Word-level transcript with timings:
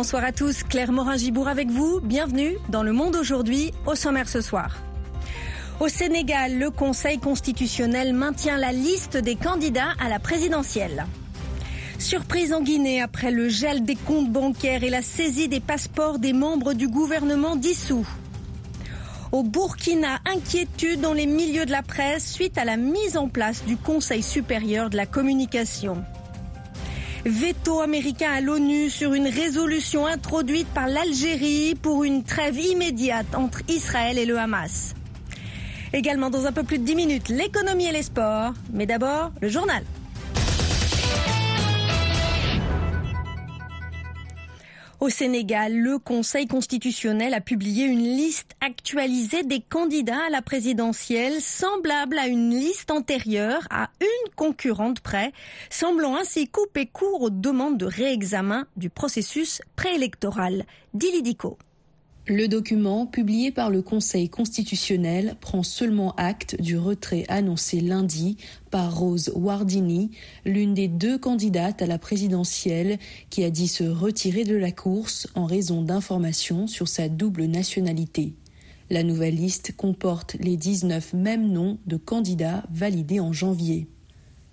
Bonsoir 0.00 0.22
à 0.22 0.30
tous, 0.30 0.62
Claire 0.62 0.92
Morin-Gibourg 0.92 1.48
avec 1.48 1.70
vous. 1.70 1.98
Bienvenue 1.98 2.56
dans 2.68 2.84
Le 2.84 2.92
Monde 2.92 3.16
aujourd'hui, 3.16 3.72
au 3.84 3.96
sommaire 3.96 4.28
ce 4.28 4.40
soir. 4.40 4.76
Au 5.80 5.88
Sénégal, 5.88 6.56
le 6.56 6.70
Conseil 6.70 7.18
constitutionnel 7.18 8.14
maintient 8.14 8.58
la 8.58 8.70
liste 8.70 9.16
des 9.16 9.34
candidats 9.34 9.94
à 9.98 10.08
la 10.08 10.20
présidentielle. 10.20 11.04
Surprise 11.98 12.52
en 12.52 12.62
Guinée 12.62 13.02
après 13.02 13.32
le 13.32 13.48
gel 13.48 13.84
des 13.84 13.96
comptes 13.96 14.30
bancaires 14.30 14.84
et 14.84 14.88
la 14.88 15.02
saisie 15.02 15.48
des 15.48 15.58
passeports 15.58 16.20
des 16.20 16.32
membres 16.32 16.74
du 16.74 16.86
gouvernement 16.86 17.56
dissous. 17.56 18.08
Au 19.32 19.42
Burkina, 19.42 20.20
inquiétude 20.32 21.00
dans 21.00 21.12
les 21.12 21.26
milieux 21.26 21.66
de 21.66 21.72
la 21.72 21.82
presse 21.82 22.34
suite 22.34 22.56
à 22.56 22.64
la 22.64 22.76
mise 22.76 23.16
en 23.16 23.26
place 23.26 23.64
du 23.64 23.76
Conseil 23.76 24.22
supérieur 24.22 24.90
de 24.90 24.96
la 24.96 25.06
communication. 25.06 26.04
Veto 27.24 27.80
américain 27.80 28.30
à 28.30 28.40
l'ONU 28.40 28.90
sur 28.90 29.12
une 29.12 29.26
résolution 29.26 30.06
introduite 30.06 30.68
par 30.68 30.86
l'Algérie 30.86 31.74
pour 31.74 32.04
une 32.04 32.22
trêve 32.22 32.58
immédiate 32.58 33.34
entre 33.34 33.62
Israël 33.68 34.18
et 34.18 34.26
le 34.26 34.38
Hamas. 34.38 34.94
Également 35.92 36.30
dans 36.30 36.46
un 36.46 36.52
peu 36.52 36.62
plus 36.62 36.78
de 36.78 36.84
10 36.84 36.94
minutes, 36.94 37.28
l'économie 37.28 37.86
et 37.86 37.92
les 37.92 38.02
sports. 38.02 38.52
Mais 38.72 38.86
d'abord, 38.86 39.32
le 39.40 39.48
journal. 39.48 39.82
Au 45.00 45.10
Sénégal, 45.10 45.76
le 45.76 45.98
Conseil 45.98 46.48
constitutionnel 46.48 47.32
a 47.32 47.40
publié 47.40 47.84
une 47.84 48.02
liste 48.02 48.56
actualisée 48.60 49.44
des 49.44 49.60
candidats 49.60 50.24
à 50.26 50.30
la 50.30 50.42
présidentielle, 50.42 51.40
semblable 51.40 52.18
à 52.18 52.26
une 52.26 52.50
liste 52.50 52.90
antérieure 52.90 53.62
à 53.70 53.90
une 54.00 54.34
concurrente 54.34 54.98
près, 54.98 55.32
semblant 55.70 56.16
ainsi 56.16 56.48
couper 56.48 56.86
court 56.86 57.22
aux 57.22 57.30
demandes 57.30 57.78
de 57.78 57.86
réexamen 57.86 58.66
du 58.76 58.90
processus 58.90 59.62
préélectoral. 59.76 60.64
Dilidico. 60.94 61.58
Le 62.30 62.46
document, 62.46 63.06
publié 63.06 63.50
par 63.50 63.70
le 63.70 63.80
Conseil 63.80 64.28
constitutionnel, 64.28 65.36
prend 65.40 65.62
seulement 65.62 66.14
acte 66.16 66.60
du 66.60 66.76
retrait 66.76 67.24
annoncé 67.28 67.80
lundi 67.80 68.36
par 68.70 68.98
Rose 68.98 69.32
Wardini, 69.34 70.10
l'une 70.44 70.74
des 70.74 70.88
deux 70.88 71.16
candidates 71.16 71.80
à 71.80 71.86
la 71.86 71.98
présidentielle, 71.98 72.98
qui 73.30 73.44
a 73.44 73.50
dit 73.50 73.66
se 73.66 73.84
retirer 73.84 74.44
de 74.44 74.54
la 74.54 74.72
course 74.72 75.26
en 75.34 75.46
raison 75.46 75.80
d'informations 75.80 76.66
sur 76.66 76.86
sa 76.86 77.08
double 77.08 77.46
nationalité. 77.46 78.34
La 78.90 79.04
nouvelle 79.04 79.36
liste 79.36 79.74
comporte 79.74 80.36
les 80.38 80.58
19 80.58 81.14
mêmes 81.14 81.50
noms 81.50 81.78
de 81.86 81.96
candidats 81.96 82.62
validés 82.70 83.20
en 83.20 83.32
janvier. 83.32 83.88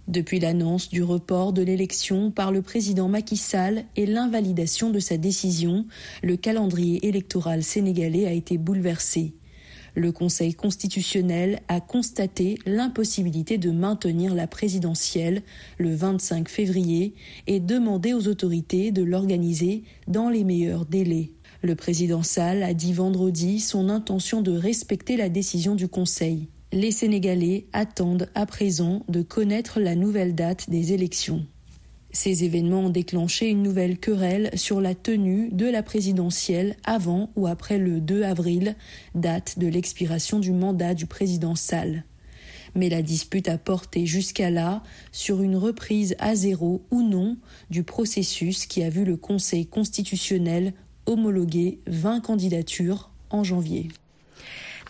Depuis 0.08 0.40
l'annonce 0.40 0.90
du 0.90 1.02
report 1.02 1.52
de 1.52 1.64
l'élection 1.64 2.30
par 2.30 2.52
le 2.52 2.62
président 2.62 3.08
Macky 3.08 3.38
Sall 3.38 3.86
et 3.96 4.06
l'invalidation 4.06 4.92
de 4.92 5.00
sa 5.00 5.18
décision, 5.18 5.88
le 6.22 6.38
calendrier 6.38 7.08
électoral 7.08 7.64
sénégalais 7.64 8.28
a 8.28 8.32
été 8.32 8.60
bouleversé. 8.60 9.34
Le 9.96 10.12
Conseil 10.12 10.54
constitutionnel 10.54 11.62
a 11.70 11.82
constaté 11.82 12.60
l'impossibilité 12.68 13.58
de 13.58 13.72
maintenir 13.72 14.36
la 14.36 14.46
présidentielle 14.46 15.42
le 15.80 15.96
25 15.96 16.50
février 16.50 17.16
et 17.48 17.60
demandé 17.60 18.14
aux 18.14 18.28
autorités 18.28 18.92
de 18.92 19.02
l'organiser 19.02 19.84
dans 20.08 20.30
les 20.30 20.44
meilleurs 20.44 20.86
délais. 20.86 21.32
Le 21.64 21.74
président 21.76 22.22
Sall 22.22 22.62
a 22.62 22.76
dit 22.76 22.94
vendredi 22.94 23.60
son 23.60 23.90
intention 23.90 24.44
de 24.44 24.52
respecter 24.52 25.18
la 25.18 25.30
décision 25.30 25.74
du 25.74 25.88
Conseil 25.88 26.50
les 26.72 26.92
Sénégalais 26.92 27.68
attendent 27.74 28.30
à 28.36 28.46
présent 28.46 29.04
de 29.08 29.22
connaître 29.22 29.80
la 29.80 29.96
nouvelle 29.96 30.36
date 30.36 30.70
des 30.70 30.94
élections. 30.94 31.46
Ces 32.12 32.44
événements 32.44 32.86
ont 32.86 32.90
déclenché 32.90 33.50
une 33.50 33.62
nouvelle 33.62 33.98
querelle 33.98 34.50
sur 34.56 34.80
la 34.80 34.96
tenue 34.96 35.50
de 35.52 35.66
la 35.66 35.84
présidentielle 35.84 36.78
avant 36.86 37.30
ou 37.36 37.46
après 37.48 37.78
le 37.78 38.00
2 38.00 38.24
avril, 38.24 38.76
date 39.16 39.60
de 39.60 39.68
l'expiration 39.68 40.40
du 40.40 40.52
mandat 40.52 40.94
du 40.94 41.06
président 41.08 41.56
Sall. 41.56 42.04
Mais 42.74 42.90
la 42.90 43.02
dispute 43.02 43.48
a 43.48 43.58
porté 43.58 44.06
jusqu'à 44.06 44.50
là 44.50 44.82
sur 45.12 45.42
une 45.42 45.56
reprise 45.56 46.16
à 46.20 46.36
zéro 46.36 46.86
ou 46.92 47.02
non 47.02 47.38
du 47.70 47.84
processus 47.84 48.66
qui 48.66 48.84
a 48.84 48.90
vu 48.90 49.06
le 49.06 49.18
Conseil 49.18 49.66
constitutionnel 49.66 50.74
homologuer 51.06 51.80
20 51.88 52.22
candidatures 52.22 53.12
en 53.30 53.44
janvier. 53.44 53.90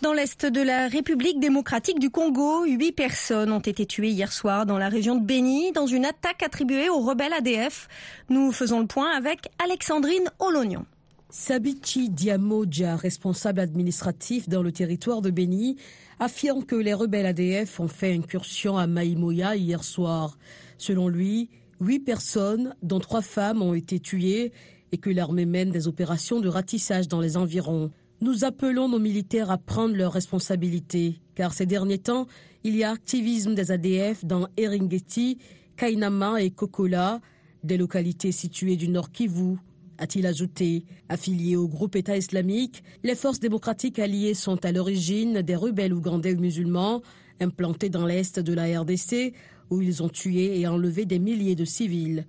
Dans 0.02 0.12
l'est 0.12 0.44
de 0.44 0.60
la 0.60 0.88
République 0.88 1.40
démocratique 1.40 1.98
du 1.98 2.10
Congo, 2.10 2.66
huit 2.66 2.92
personnes 2.92 3.50
ont 3.50 3.60
été 3.60 3.86
tuées 3.86 4.10
hier 4.10 4.30
soir 4.30 4.66
dans 4.66 4.76
la 4.76 4.90
région 4.90 5.16
de 5.16 5.24
Beni 5.24 5.72
dans 5.72 5.86
une 5.86 6.04
attaque 6.04 6.42
attribuée 6.42 6.90
aux 6.90 7.00
rebelles 7.00 7.32
ADF. 7.32 7.88
Nous 8.28 8.52
faisons 8.52 8.80
le 8.80 8.86
point 8.86 9.10
avec 9.16 9.48
Alexandrine 9.64 10.30
Olognon. 10.38 10.84
Sabichi 11.30 12.10
Diamoja, 12.10 12.96
responsable 12.96 13.60
administratif 13.60 14.50
dans 14.50 14.62
le 14.62 14.70
territoire 14.70 15.22
de 15.22 15.30
Beni, 15.30 15.76
affirme 16.20 16.64
que 16.64 16.76
les 16.76 16.92
rebelles 16.94 17.26
ADF 17.26 17.80
ont 17.80 17.88
fait 17.88 18.12
incursion 18.12 18.76
à 18.76 18.86
Maïmoya 18.86 19.56
hier 19.56 19.82
soir. 19.82 20.36
Selon 20.76 21.08
lui, 21.08 21.48
huit 21.80 22.00
personnes, 22.00 22.74
dont 22.82 23.00
trois 23.00 23.22
femmes, 23.22 23.62
ont 23.62 23.72
été 23.72 23.98
tuées 23.98 24.52
et 24.92 24.98
que 24.98 25.08
l'armée 25.08 25.46
mène 25.46 25.70
des 25.70 25.88
opérations 25.88 26.40
de 26.40 26.48
ratissage 26.48 27.08
dans 27.08 27.20
les 27.20 27.38
environs. 27.38 27.90
Nous 28.22 28.44
appelons 28.44 28.88
nos 28.88 28.98
militaires 28.98 29.50
à 29.50 29.58
prendre 29.58 29.94
leurs 29.94 30.12
responsabilités, 30.12 31.20
car 31.34 31.52
ces 31.52 31.66
derniers 31.66 31.98
temps, 31.98 32.26
il 32.64 32.74
y 32.74 32.82
a 32.82 32.90
activisme 32.90 33.54
des 33.54 33.70
ADF 33.70 34.24
dans 34.24 34.48
Eringeti, 34.56 35.36
Kainama 35.76 36.40
et 36.42 36.50
Kokola, 36.50 37.20
des 37.62 37.76
localités 37.76 38.32
situées 38.32 38.76
du 38.76 38.88
nord 38.88 39.12
Kivu, 39.12 39.58
a-t-il 39.98 40.26
ajouté. 40.26 40.84
Affiliés 41.10 41.56
au 41.56 41.68
groupe 41.68 41.94
État 41.94 42.16
islamique, 42.16 42.82
les 43.04 43.14
forces 43.14 43.40
démocratiques 43.40 43.98
alliées 43.98 44.34
sont 44.34 44.64
à 44.64 44.72
l'origine 44.72 45.42
des 45.42 45.56
rebelles 45.56 45.92
ougandais 45.92 46.34
musulmans 46.34 47.02
implantés 47.40 47.90
dans 47.90 48.06
l'est 48.06 48.40
de 48.40 48.52
la 48.54 48.80
RDC, 48.80 49.34
où 49.68 49.82
ils 49.82 50.02
ont 50.02 50.08
tué 50.08 50.58
et 50.58 50.66
enlevé 50.66 51.04
des 51.04 51.18
milliers 51.18 51.54
de 51.54 51.66
civils. 51.66 52.26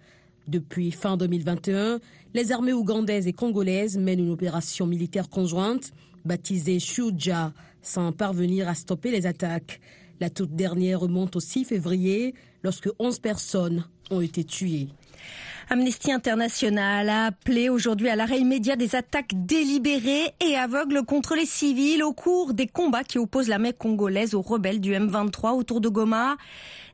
Depuis 0.48 0.92
fin 0.92 1.18
2021, 1.18 2.00
les 2.38 2.52
armées 2.52 2.72
ougandaises 2.72 3.26
et 3.26 3.34
congolaises 3.34 3.98
mènent 3.98 4.20
une 4.20 4.30
opération 4.30 4.86
militaire 4.86 5.28
conjointe 5.28 5.92
baptisée 6.24 6.78
Shuja 6.78 7.52
sans 7.82 8.12
parvenir 8.12 8.70
à 8.70 8.76
stopper 8.76 9.10
les 9.10 9.26
attaques. 9.26 9.82
La 10.20 10.30
toute 10.30 10.56
dernière 10.56 11.00
remonte 11.00 11.36
au 11.36 11.40
6 11.40 11.66
février 11.66 12.36
lorsque 12.62 12.92
11 13.00 13.18
personnes 13.18 13.86
ont 14.12 14.22
été 14.22 14.44
tuées. 14.44 14.90
Amnesty 15.70 16.14
International 16.14 17.10
a 17.10 17.26
appelé 17.26 17.68
aujourd'hui 17.68 18.08
à 18.08 18.16
l'arrêt 18.16 18.40
immédiat 18.40 18.78
des 18.78 18.96
attaques 18.96 19.34
délibérées 19.34 20.34
et 20.40 20.56
aveugles 20.56 21.04
contre 21.04 21.36
les 21.36 21.46
civils 21.46 22.04
au 22.04 22.14
cours 22.14 22.54
des 22.54 22.68
combats 22.68 23.04
qui 23.04 23.20
opposent 23.20 23.50
la 23.50 23.60
mer 23.60 23.74
congolaise 23.78 24.34
aux 24.34 24.42
rebelles 24.42 24.80
du 24.80 24.94
M23 24.94 25.58
autour 25.58 25.82
de 25.82 25.90
Goma. 25.90 26.38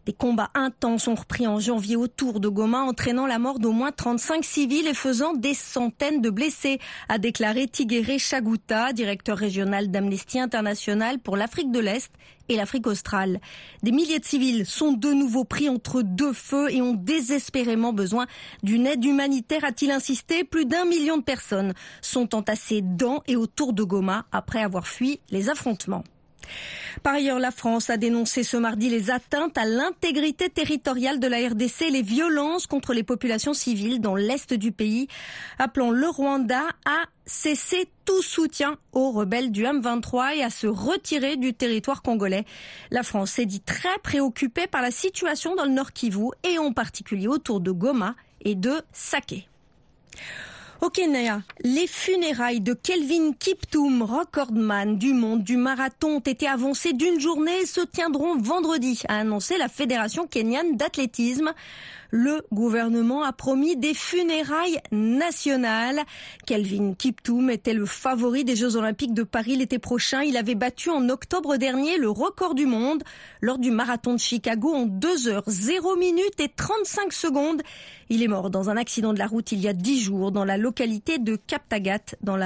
Des 0.07 0.13
combats 0.13 0.49
intenses 0.55 1.07
ont 1.07 1.13
repris 1.13 1.45
en 1.45 1.59
janvier 1.59 1.95
autour 1.95 2.39
de 2.39 2.49
Goma, 2.49 2.79
entraînant 2.79 3.27
la 3.27 3.37
mort 3.37 3.59
d'au 3.59 3.73
moins 3.73 3.91
35 3.91 4.43
civils 4.43 4.87
et 4.87 4.95
faisant 4.95 5.33
des 5.33 5.53
centaines 5.53 6.19
de 6.19 6.31
blessés, 6.31 6.79
a 7.09 7.19
déclaré 7.19 7.67
Tigéré 7.67 8.17
Chaguta, 8.17 8.91
directeur 8.91 9.37
régional 9.37 9.91
d'Amnesty 9.91 10.39
International 10.39 11.19
pour 11.19 11.37
l'Afrique 11.37 11.71
de 11.71 11.79
l'Est 11.79 12.11
et 12.53 12.57
l'Afrique 12.57 12.87
australe. 12.87 13.39
Des 13.81 13.91
milliers 13.91 14.19
de 14.19 14.25
civils 14.25 14.65
sont 14.65 14.93
de 14.93 15.11
nouveau 15.11 15.43
pris 15.43 15.69
entre 15.69 16.01
deux 16.01 16.33
feux 16.33 16.71
et 16.71 16.81
ont 16.81 16.93
désespérément 16.93 17.93
besoin 17.93 18.27
d'une 18.61 18.87
aide 18.87 19.03
humanitaire, 19.03 19.63
a-t-il 19.63 19.91
insisté. 19.91 20.43
Plus 20.43 20.65
d'un 20.65 20.85
million 20.85 21.17
de 21.17 21.23
personnes 21.23 21.73
sont 22.01 22.35
entassées 22.35 22.81
dans 22.81 23.23
et 23.27 23.35
autour 23.35 23.73
de 23.73 23.83
Goma 23.83 24.25
après 24.31 24.63
avoir 24.63 24.87
fui 24.87 25.19
les 25.31 25.49
affrontements. 25.49 26.03
Par 27.01 27.15
ailleurs, 27.15 27.39
la 27.39 27.51
France 27.51 27.89
a 27.89 27.97
dénoncé 27.97 28.43
ce 28.43 28.57
mardi 28.57 28.89
les 28.89 29.09
atteintes 29.09 29.57
à 29.57 29.65
l'intégrité 29.65 30.49
territoriale 30.49 31.19
de 31.19 31.27
la 31.27 31.37
RDC 31.49 31.89
les 31.91 32.01
violences 32.01 32.67
contre 32.67 32.93
les 32.93 33.03
populations 33.03 33.53
civiles 33.53 33.99
dans 33.99 34.15
l'est 34.15 34.53
du 34.53 34.71
pays, 34.71 35.07
appelant 35.59 35.91
le 35.91 36.07
Rwanda 36.07 36.61
à 36.85 37.03
cesser 37.25 37.89
tout 38.05 38.21
soutien 38.21 38.77
aux 38.91 39.11
rebelles 39.11 39.51
du 39.51 39.63
M23 39.63 40.37
et 40.37 40.43
à 40.43 40.49
se 40.49 40.67
retirer 40.67 41.37
du 41.37 41.53
territoire 41.53 42.01
congolais. 42.01 42.45
La 42.91 43.03
France 43.03 43.31
s'est 43.31 43.45
dit 43.45 43.61
très 43.61 43.97
préoccupée 44.03 44.67
par 44.67 44.81
la 44.81 44.91
situation 44.91 45.55
dans 45.55 45.65
le 45.65 45.71
Nord 45.71 45.93
Kivu 45.93 46.27
et 46.43 46.57
en 46.57 46.73
particulier 46.73 47.27
autour 47.27 47.59
de 47.59 47.71
Goma 47.71 48.15
et 48.41 48.55
de 48.55 48.81
Saké. 48.91 49.47
Au 50.83 50.89
Kenya, 50.89 51.41
les 51.63 51.87
funérailles 51.87 52.59
de 52.59 52.73
Kelvin 52.73 53.31
Kiptoum, 53.39 54.01
recordman 54.01 54.97
du 54.97 55.13
monde 55.13 55.41
du 55.41 55.55
marathon, 55.55 56.17
ont 56.17 56.19
été 56.19 56.45
avancées 56.45 56.91
d'une 56.91 57.21
journée 57.21 57.61
et 57.61 57.65
se 57.65 57.79
tiendront 57.79 58.37
vendredi, 58.37 59.01
a 59.07 59.19
annoncé 59.19 59.57
la 59.57 59.69
Fédération 59.69 60.27
kenyane 60.27 60.75
d'athlétisme. 60.75 61.53
Le 62.13 62.45
gouvernement 62.51 63.23
a 63.23 63.33
promis 63.33 63.75
des 63.75 63.95
funérailles 63.95 64.79
nationales. 64.91 65.99
Kelvin 66.45 66.93
Kiptoum 66.93 67.49
était 67.49 67.73
le 67.73 67.87
favori 67.87 68.45
des 68.45 68.55
Jeux 68.55 68.75
Olympiques 68.75 69.15
de 69.15 69.23
Paris 69.23 69.55
l'été 69.55 69.79
prochain. 69.79 70.21
Il 70.21 70.37
avait 70.37 70.53
battu 70.53 70.91
en 70.91 71.09
octobre 71.09 71.57
dernier 71.57 71.97
le 71.97 72.11
record 72.11 72.53
du 72.53 72.67
monde 72.67 73.01
lors 73.41 73.57
du 73.57 73.71
marathon 73.71 74.13
de 74.13 74.19
Chicago 74.19 74.71
en 74.75 74.85
2 74.85 75.27
heures 75.27 75.43
0 75.47 75.95
minutes 75.95 76.39
et 76.39 76.49
35 76.49 77.11
secondes. 77.11 77.63
Il 78.09 78.21
est 78.21 78.27
mort 78.27 78.51
dans 78.51 78.69
un 78.69 78.77
accident 78.77 79.13
de 79.13 79.19
la 79.19 79.25
route 79.25 79.51
il 79.51 79.59
y 79.59 79.67
a 79.67 79.73
10 79.73 79.99
jours 79.99 80.31
dans 80.31 80.45
la 80.45 80.57
localité 80.57 81.17
de 81.17 81.35
Kaptagat 81.35 82.13
dans 82.21 82.37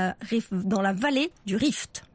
dans 0.52 0.82
la 0.82 0.94
vallée 0.94 1.30
du 1.46 1.58
Rift. 1.58 2.06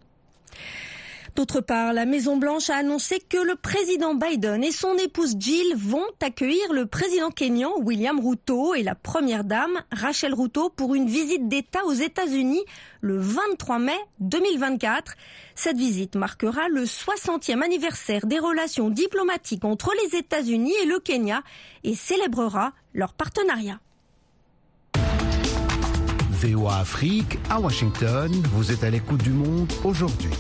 D'autre 1.35 1.63
part, 1.63 1.95
la 1.95 2.05
Maison-Blanche 2.05 2.69
a 2.69 2.77
annoncé 2.77 3.19
que 3.19 3.39
le 3.39 3.55
président 3.55 4.15
Biden 4.15 4.63
et 4.63 4.71
son 4.71 4.95
épouse 4.99 5.35
Jill 5.39 5.75
vont 5.77 6.05
accueillir 6.21 6.75
le 6.75 6.85
président 6.85 7.31
kényan 7.31 7.73
William 7.81 8.21
Ruto 8.21 8.75
et 8.75 8.83
la 8.83 8.95
première 8.95 9.43
dame 9.43 9.81
Rachel 9.91 10.35
Ruto 10.35 10.69
pour 10.69 10.95
une 10.95 11.07
visite 11.07 11.49
d'État 11.49 11.87
aux 11.87 11.95
États-Unis 11.95 12.63
le 13.01 13.19
23 13.19 13.79
mai 13.79 13.99
2024. 14.21 15.15
Cette 15.55 15.79
visite 15.79 16.17
marquera 16.17 16.69
le 16.69 16.85
60e 16.85 17.63
anniversaire 17.63 18.27
des 18.27 18.39
relations 18.39 18.91
diplomatiques 18.91 19.65
entre 19.65 19.91
les 20.05 20.19
États-Unis 20.19 20.75
et 20.83 20.87
le 20.87 20.99
Kenya 20.99 21.43
et 21.83 21.95
célébrera 21.95 22.75
leur 22.93 23.15
partenariat. 23.15 23.81
VOA 26.31 26.79
Afrique 26.79 27.39
à 27.49 27.59
Washington, 27.59 28.31
vous 28.53 28.71
êtes 28.71 28.85
à 28.85 28.91
l'écoute 28.91 29.23
du 29.23 29.31
monde 29.31 29.73
aujourd'hui. 29.85 30.31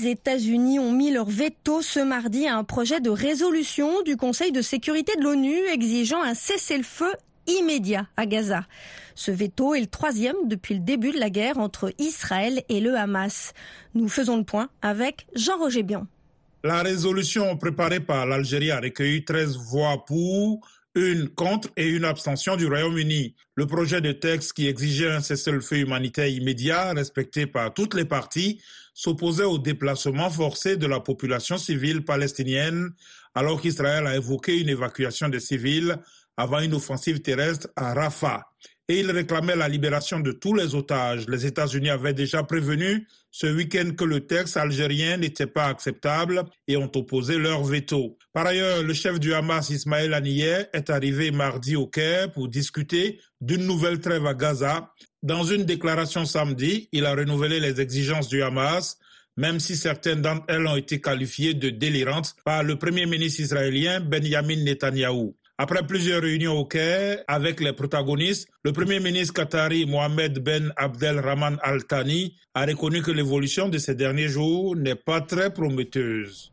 Les 0.00 0.08
États-Unis 0.08 0.78
ont 0.78 0.92
mis 0.92 1.10
leur 1.10 1.28
veto 1.28 1.82
ce 1.82 2.00
mardi 2.00 2.46
à 2.46 2.56
un 2.56 2.64
projet 2.64 3.00
de 3.00 3.10
résolution 3.10 4.02
du 4.02 4.16
Conseil 4.16 4.52
de 4.52 4.62
sécurité 4.62 5.12
de 5.16 5.22
l'ONU 5.22 5.56
exigeant 5.72 6.22
un 6.22 6.34
cessez-le-feu 6.34 7.12
immédiat 7.46 8.06
à 8.16 8.26
Gaza. 8.26 8.66
Ce 9.14 9.30
veto 9.30 9.74
est 9.74 9.80
le 9.80 9.86
troisième 9.86 10.36
depuis 10.46 10.74
le 10.74 10.80
début 10.80 11.10
de 11.10 11.18
la 11.18 11.28
guerre 11.28 11.58
entre 11.58 11.92
Israël 11.98 12.62
et 12.68 12.80
le 12.80 12.96
Hamas. 12.96 13.52
Nous 13.94 14.08
faisons 14.08 14.36
le 14.36 14.44
point 14.44 14.68
avec 14.80 15.26
Jean-Roger 15.34 15.82
Bion. 15.82 16.06
La 16.62 16.82
résolution 16.82 17.56
préparée 17.56 18.00
par 18.00 18.26
l'Algérie 18.26 18.70
a 18.70 18.80
recueilli 18.80 19.24
13 19.24 19.56
voix 19.56 20.04
pour, 20.06 20.60
une 20.94 21.28
contre 21.28 21.68
et 21.76 21.88
une 21.88 22.04
abstention 22.04 22.56
du 22.56 22.66
Royaume-Uni. 22.66 23.34
Le 23.54 23.66
projet 23.66 24.00
de 24.00 24.12
texte 24.12 24.54
qui 24.54 24.66
exigeait 24.66 25.10
un 25.10 25.20
cessez-le-feu 25.20 25.76
humanitaire 25.76 26.26
immédiat 26.26 26.92
respecté 26.92 27.46
par 27.46 27.72
toutes 27.74 27.94
les 27.94 28.04
parties 28.04 28.60
s'opposait 28.94 29.44
au 29.44 29.58
déplacement 29.58 30.30
forcé 30.30 30.76
de 30.76 30.86
la 30.86 31.00
population 31.00 31.58
civile 31.58 32.04
palestinienne 32.04 32.90
alors 33.34 33.60
qu'Israël 33.60 34.06
a 34.06 34.16
évoqué 34.16 34.60
une 34.60 34.68
évacuation 34.68 35.28
des 35.28 35.40
civils 35.40 35.96
avant 36.36 36.60
une 36.60 36.74
offensive 36.74 37.20
terrestre 37.20 37.68
à 37.76 37.94
Rafah 37.94 38.50
et 38.90 38.98
il 38.98 39.10
réclamait 39.12 39.54
la 39.54 39.68
libération 39.68 40.18
de 40.18 40.32
tous 40.32 40.52
les 40.52 40.74
otages. 40.74 41.28
Les 41.28 41.46
États-Unis 41.46 41.90
avaient 41.90 42.12
déjà 42.12 42.42
prévenu 42.42 43.06
ce 43.30 43.46
week-end 43.46 43.92
que 43.96 44.02
le 44.02 44.26
texte 44.26 44.56
algérien 44.56 45.16
n'était 45.16 45.46
pas 45.46 45.66
acceptable 45.66 46.42
et 46.66 46.76
ont 46.76 46.90
opposé 46.96 47.38
leur 47.38 47.62
veto. 47.62 48.18
Par 48.32 48.46
ailleurs, 48.46 48.82
le 48.82 48.92
chef 48.92 49.20
du 49.20 49.32
Hamas, 49.32 49.70
Ismaël 49.70 50.12
Haniyeh, 50.12 50.66
est 50.72 50.90
arrivé 50.90 51.30
mardi 51.30 51.76
au 51.76 51.86
Caire 51.86 52.32
pour 52.32 52.48
discuter 52.48 53.20
d'une 53.40 53.64
nouvelle 53.64 54.00
trêve 54.00 54.26
à 54.26 54.34
Gaza. 54.34 54.92
Dans 55.22 55.44
une 55.44 55.64
déclaration 55.64 56.24
samedi, 56.24 56.88
il 56.92 57.04
a 57.06 57.14
renouvelé 57.14 57.60
les 57.60 57.80
exigences 57.80 58.28
du 58.28 58.42
Hamas 58.42 58.98
même 59.36 59.58
si 59.58 59.76
certaines 59.76 60.20
d'entre 60.20 60.44
elles 60.48 60.66
ont 60.66 60.76
été 60.76 61.00
qualifiées 61.00 61.54
de 61.54 61.70
délirantes 61.70 62.34
par 62.44 62.62
le 62.62 62.76
premier 62.76 63.06
ministre 63.06 63.40
israélien 63.40 64.00
Benjamin 64.00 64.62
Netanyahou. 64.64 65.34
Après 65.56 65.86
plusieurs 65.86 66.22
réunions 66.22 66.58
au 66.58 66.64
Caire 66.64 67.24
avec 67.28 67.60
les 67.60 67.72
protagonistes, 67.72 68.48
le 68.64 68.72
Premier 68.72 68.98
ministre 68.98 69.34
qatari 69.34 69.84
Mohamed 69.86 70.38
Ben 70.38 70.72
Abdelrahman 70.76 71.58
Al 71.62 71.84
Thani 71.84 72.34
a 72.54 72.64
reconnu 72.64 73.02
que 73.02 73.10
l'évolution 73.10 73.68
de 73.68 73.76
ces 73.78 73.94
derniers 73.94 74.28
jours 74.28 74.74
n'est 74.76 74.94
pas 74.94 75.20
très 75.20 75.52
prometteuse. 75.52 76.50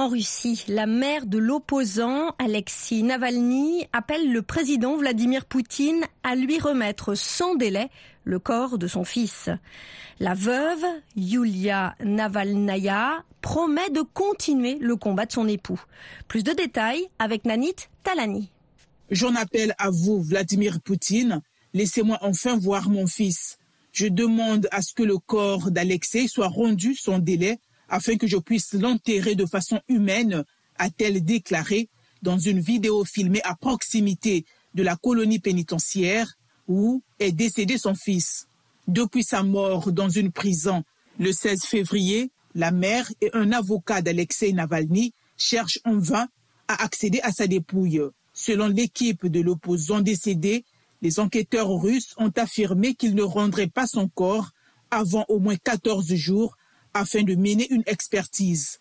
En 0.00 0.08
Russie, 0.08 0.64
la 0.66 0.86
mère 0.86 1.26
de 1.26 1.36
l'opposant 1.36 2.34
Alexis 2.38 3.02
Navalny 3.02 3.84
appelle 3.92 4.32
le 4.32 4.40
président 4.40 4.96
Vladimir 4.96 5.44
Poutine 5.44 6.06
à 6.22 6.36
lui 6.36 6.58
remettre 6.58 7.14
sans 7.14 7.54
délai 7.54 7.90
le 8.24 8.38
corps 8.38 8.78
de 8.78 8.86
son 8.86 9.04
fils. 9.04 9.50
La 10.18 10.32
veuve, 10.32 10.82
Yulia 11.16 11.96
Navalnaya, 12.02 13.24
promet 13.42 13.90
de 13.90 14.00
continuer 14.00 14.78
le 14.80 14.96
combat 14.96 15.26
de 15.26 15.32
son 15.32 15.46
époux. 15.46 15.78
Plus 16.28 16.44
de 16.44 16.52
détails 16.52 17.06
avec 17.18 17.44
Nanit 17.44 17.76
Talani. 18.02 18.50
J'en 19.10 19.34
appelle 19.34 19.74
à 19.76 19.90
vous, 19.90 20.22
Vladimir 20.22 20.80
Poutine. 20.80 21.42
Laissez-moi 21.74 22.16
enfin 22.22 22.56
voir 22.56 22.88
mon 22.88 23.06
fils. 23.06 23.58
Je 23.92 24.06
demande 24.06 24.66
à 24.70 24.80
ce 24.80 24.94
que 24.94 25.02
le 25.02 25.18
corps 25.18 25.70
d'Alexei 25.70 26.26
soit 26.26 26.48
rendu 26.48 26.94
sans 26.94 27.18
délai 27.18 27.60
afin 27.90 28.16
que 28.16 28.26
je 28.26 28.38
puisse 28.38 28.72
l'enterrer 28.72 29.34
de 29.34 29.44
façon 29.44 29.80
humaine, 29.88 30.44
a-t-elle 30.78 31.22
déclaré 31.22 31.88
dans 32.22 32.38
une 32.38 32.60
vidéo 32.60 33.04
filmée 33.04 33.42
à 33.44 33.54
proximité 33.54 34.46
de 34.74 34.82
la 34.82 34.96
colonie 34.96 35.40
pénitentiaire 35.40 36.38
où 36.68 37.02
est 37.18 37.32
décédé 37.32 37.76
son 37.76 37.94
fils. 37.94 38.46
Depuis 38.86 39.24
sa 39.24 39.42
mort 39.42 39.92
dans 39.92 40.08
une 40.08 40.32
prison 40.32 40.84
le 41.18 41.32
16 41.32 41.64
février, 41.64 42.30
la 42.54 42.70
mère 42.70 43.10
et 43.20 43.30
un 43.34 43.52
avocat 43.52 44.02
d'Alexei 44.02 44.52
Navalny 44.52 45.12
cherchent 45.36 45.80
en 45.84 45.98
vain 45.98 46.28
à 46.68 46.82
accéder 46.82 47.20
à 47.22 47.32
sa 47.32 47.46
dépouille. 47.46 48.00
Selon 48.32 48.68
l'équipe 48.68 49.26
de 49.26 49.40
l'opposant 49.40 50.00
décédé, 50.00 50.64
les 51.02 51.18
enquêteurs 51.18 51.70
russes 51.70 52.14
ont 52.18 52.32
affirmé 52.36 52.94
qu'ils 52.94 53.14
ne 53.14 53.22
rendraient 53.22 53.66
pas 53.66 53.86
son 53.86 54.08
corps 54.08 54.50
avant 54.90 55.24
au 55.28 55.38
moins 55.38 55.56
14 55.56 56.14
jours 56.14 56.56
afin 56.94 57.22
de 57.22 57.34
mener 57.34 57.66
une 57.70 57.84
expertise. 57.86 58.80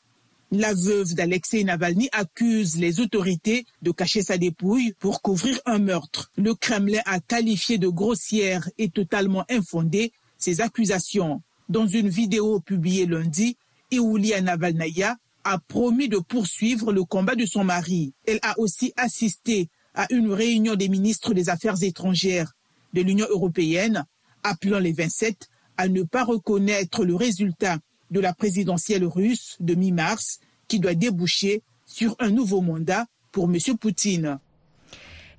La 0.52 0.74
veuve 0.74 1.14
d'Alexei 1.14 1.64
Navalny 1.64 2.10
accuse 2.12 2.80
les 2.80 3.00
autorités 3.00 3.66
de 3.84 3.92
cacher 3.92 4.24
sa 4.24 4.38
dépouille 4.38 4.94
pour 5.00 5.22
couvrir 5.22 5.60
un 5.68 5.78
meurtre. 5.78 6.32
Le 6.38 6.56
Kremlin 6.56 7.02
a 7.06 7.20
qualifié 7.20 7.78
de 7.78 7.88
grossière 7.88 8.68
et 8.80 8.90
totalement 8.90 9.46
infondée 9.50 10.12
ces 10.40 10.62
accusations. 10.62 11.44
Dans 11.68 11.86
une 11.86 12.10
vidéo 12.10 12.60
publiée 12.62 13.06
lundi, 13.06 13.58
Iulia 13.92 14.42
Navalnaya 14.42 15.18
a 15.44 15.60
promis 15.60 16.10
de 16.10 16.18
poursuivre 16.18 16.92
le 16.92 17.04
combat 17.04 17.36
de 17.36 17.46
son 17.46 17.64
mari. 17.64 18.14
Elle 18.26 18.40
a 18.42 18.58
aussi 18.60 18.92
assisté 18.98 19.70
à 19.94 20.08
une 20.12 20.32
réunion 20.32 20.76
des 20.76 20.90
ministres 20.90 21.36
des 21.36 21.50
Affaires 21.50 21.82
étrangères 21.84 22.54
de 22.94 23.02
l'Union 23.02 23.28
européenne, 23.30 24.04
appelant 24.44 24.80
les 24.80 24.94
27 24.94 25.48
à 25.78 25.88
ne 25.88 26.04
pas 26.04 26.24
reconnaître 26.24 27.06
le 27.06 27.16
résultat 27.16 27.78
de 28.12 28.20
la 28.20 28.34
présidentielle 28.34 29.06
russe 29.06 29.58
de 29.60 29.76
mi-mars 29.76 30.40
qui 30.68 30.80
doit 30.80 30.96
déboucher 30.96 31.64
sur 31.86 32.16
un 32.20 32.30
nouveau 32.30 32.62
mandat 32.62 33.06
pour 33.32 33.46
M. 33.46 33.58
Poutine. 33.80 34.40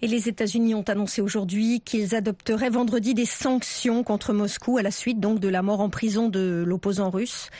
Et 0.02 0.06
les 0.06 0.30
États-Unis 0.30 0.74
ont 0.74 0.84
annoncé 0.88 1.20
aujourd'hui 1.20 1.82
qu'ils 1.82 2.14
adopteraient 2.14 2.70
vendredi 2.70 3.12
des 3.12 3.26
sanctions 3.26 4.02
contre 4.02 4.32
Moscou 4.32 4.78
à 4.78 4.82
la 4.82 4.90
suite 4.90 5.20
donc 5.20 5.40
de 5.40 5.48
la 5.48 5.60
mort 5.60 5.80
en 5.80 5.90
prison 5.90 6.30
de 6.30 6.64
l'opposant 6.66 7.10
russe 7.10 7.50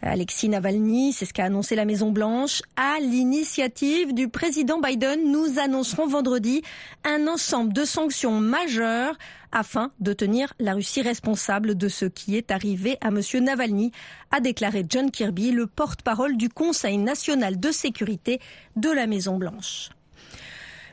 Alexis 0.00 0.48
Navalny. 0.48 1.12
C'est 1.12 1.26
ce 1.26 1.34
qu'a 1.34 1.44
annoncé 1.44 1.76
la 1.76 1.84
Maison 1.84 2.10
Blanche 2.10 2.62
à 2.76 2.98
l'initiative 3.00 4.14
du 4.14 4.28
président 4.28 4.80
Biden. 4.80 5.30
Nous 5.30 5.58
annoncerons 5.58 6.06
vendredi 6.06 6.62
un 7.04 7.26
ensemble 7.26 7.74
de 7.74 7.84
sanctions 7.84 8.40
majeures 8.40 9.18
afin 9.52 9.92
de 10.00 10.14
tenir 10.14 10.54
la 10.58 10.72
Russie 10.72 11.02
responsable 11.02 11.76
de 11.76 11.88
ce 11.88 12.06
qui 12.06 12.34
est 12.34 12.50
arrivé 12.50 12.96
à 13.02 13.08
M. 13.08 13.20
Navalny, 13.44 13.92
a 14.30 14.40
déclaré 14.40 14.86
John 14.88 15.10
Kirby, 15.10 15.50
le 15.50 15.66
porte-parole 15.66 16.38
du 16.38 16.48
Conseil 16.48 16.96
national 16.96 17.60
de 17.60 17.70
sécurité 17.72 18.40
de 18.76 18.90
la 18.90 19.06
Maison 19.06 19.36
Blanche. 19.36 19.90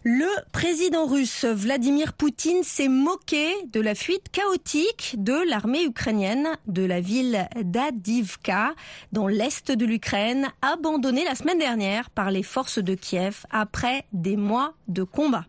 Le 0.04 0.28
président 0.52 1.06
russe 1.08 1.46
Vladimir 1.46 2.14
Poutine 2.14 2.64
s'est 2.64 2.88
moqué 2.88 3.52
de 3.72 3.82
la 3.82 3.96
fuite 3.96 4.30
chaotique 4.32 5.16
de 5.18 5.34
l'armée 5.50 5.84
ukrainienne 5.84 6.48
de 6.68 6.84
la 6.84 7.02
ville 7.02 7.48
d'Adivka, 7.56 8.74
dans 9.12 9.28
l'est 9.28 9.72
de 9.72 9.86
l'Ukraine, 9.86 10.48
abandonnée 10.62 11.26
la 11.26 11.36
semaine 11.36 11.60
dernière 11.60 12.10
par 12.10 12.32
les 12.32 12.44
forces 12.44 12.80
de 12.80 12.96
Kiev 12.96 13.46
après 13.50 14.06
des 14.14 14.38
mois 14.38 14.74
de 14.88 15.04
combat. 15.04 15.46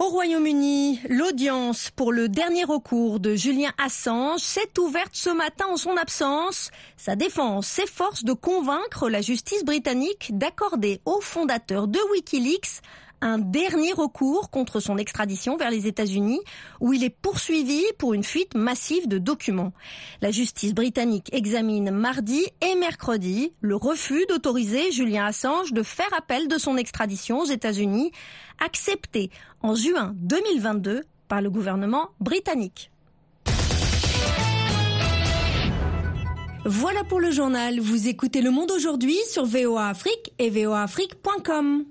Au 0.00 0.08
Royaume-Uni, 0.08 0.98
l'audience 1.10 1.90
pour 1.90 2.10
le 2.10 2.30
dernier 2.30 2.64
recours 2.64 3.20
de 3.20 3.34
Julien 3.34 3.70
Assange 3.76 4.40
s'est 4.40 4.78
ouverte 4.78 5.10
ce 5.12 5.28
matin 5.28 5.66
en 5.70 5.76
son 5.76 5.94
absence. 5.98 6.70
Sa 6.96 7.16
défense 7.16 7.66
s'efforce 7.66 8.24
de 8.24 8.32
convaincre 8.32 9.10
la 9.10 9.20
justice 9.20 9.62
britannique 9.62 10.30
d'accorder 10.32 11.02
au 11.04 11.20
fondateur 11.20 11.86
de 11.86 11.98
Wikileaks 12.12 12.80
un 13.20 13.38
dernier 13.38 13.92
recours 13.92 14.50
contre 14.50 14.80
son 14.80 14.98
extradition 14.98 15.56
vers 15.56 15.70
les 15.70 15.86
États-Unis, 15.86 16.40
où 16.80 16.92
il 16.92 17.04
est 17.04 17.10
poursuivi 17.10 17.82
pour 17.98 18.14
une 18.14 18.24
fuite 18.24 18.54
massive 18.54 19.08
de 19.08 19.18
documents. 19.18 19.72
La 20.20 20.30
justice 20.30 20.74
britannique 20.74 21.28
examine 21.32 21.90
mardi 21.90 22.44
et 22.60 22.74
mercredi 22.76 23.52
le 23.60 23.76
refus 23.76 24.26
d'autoriser 24.28 24.92
Julien 24.92 25.26
Assange 25.26 25.72
de 25.72 25.82
faire 25.82 26.12
appel 26.16 26.48
de 26.48 26.58
son 26.58 26.76
extradition 26.76 27.40
aux 27.40 27.46
États-Unis, 27.46 28.12
accepté 28.64 29.30
en 29.62 29.74
juin 29.74 30.14
2022 30.16 31.02
par 31.28 31.42
le 31.42 31.50
gouvernement 31.50 32.10
britannique. 32.20 32.90
Voilà 36.66 37.04
pour 37.04 37.20
le 37.20 37.30
journal. 37.30 37.80
Vous 37.80 38.08
écoutez 38.08 38.42
Le 38.42 38.50
Monde 38.50 38.70
aujourd'hui 38.70 39.16
sur 39.30 39.46
VOA 39.46 39.88
Afrique 39.88 40.34
et 40.38 40.50
voaafrique.com. 40.50 41.84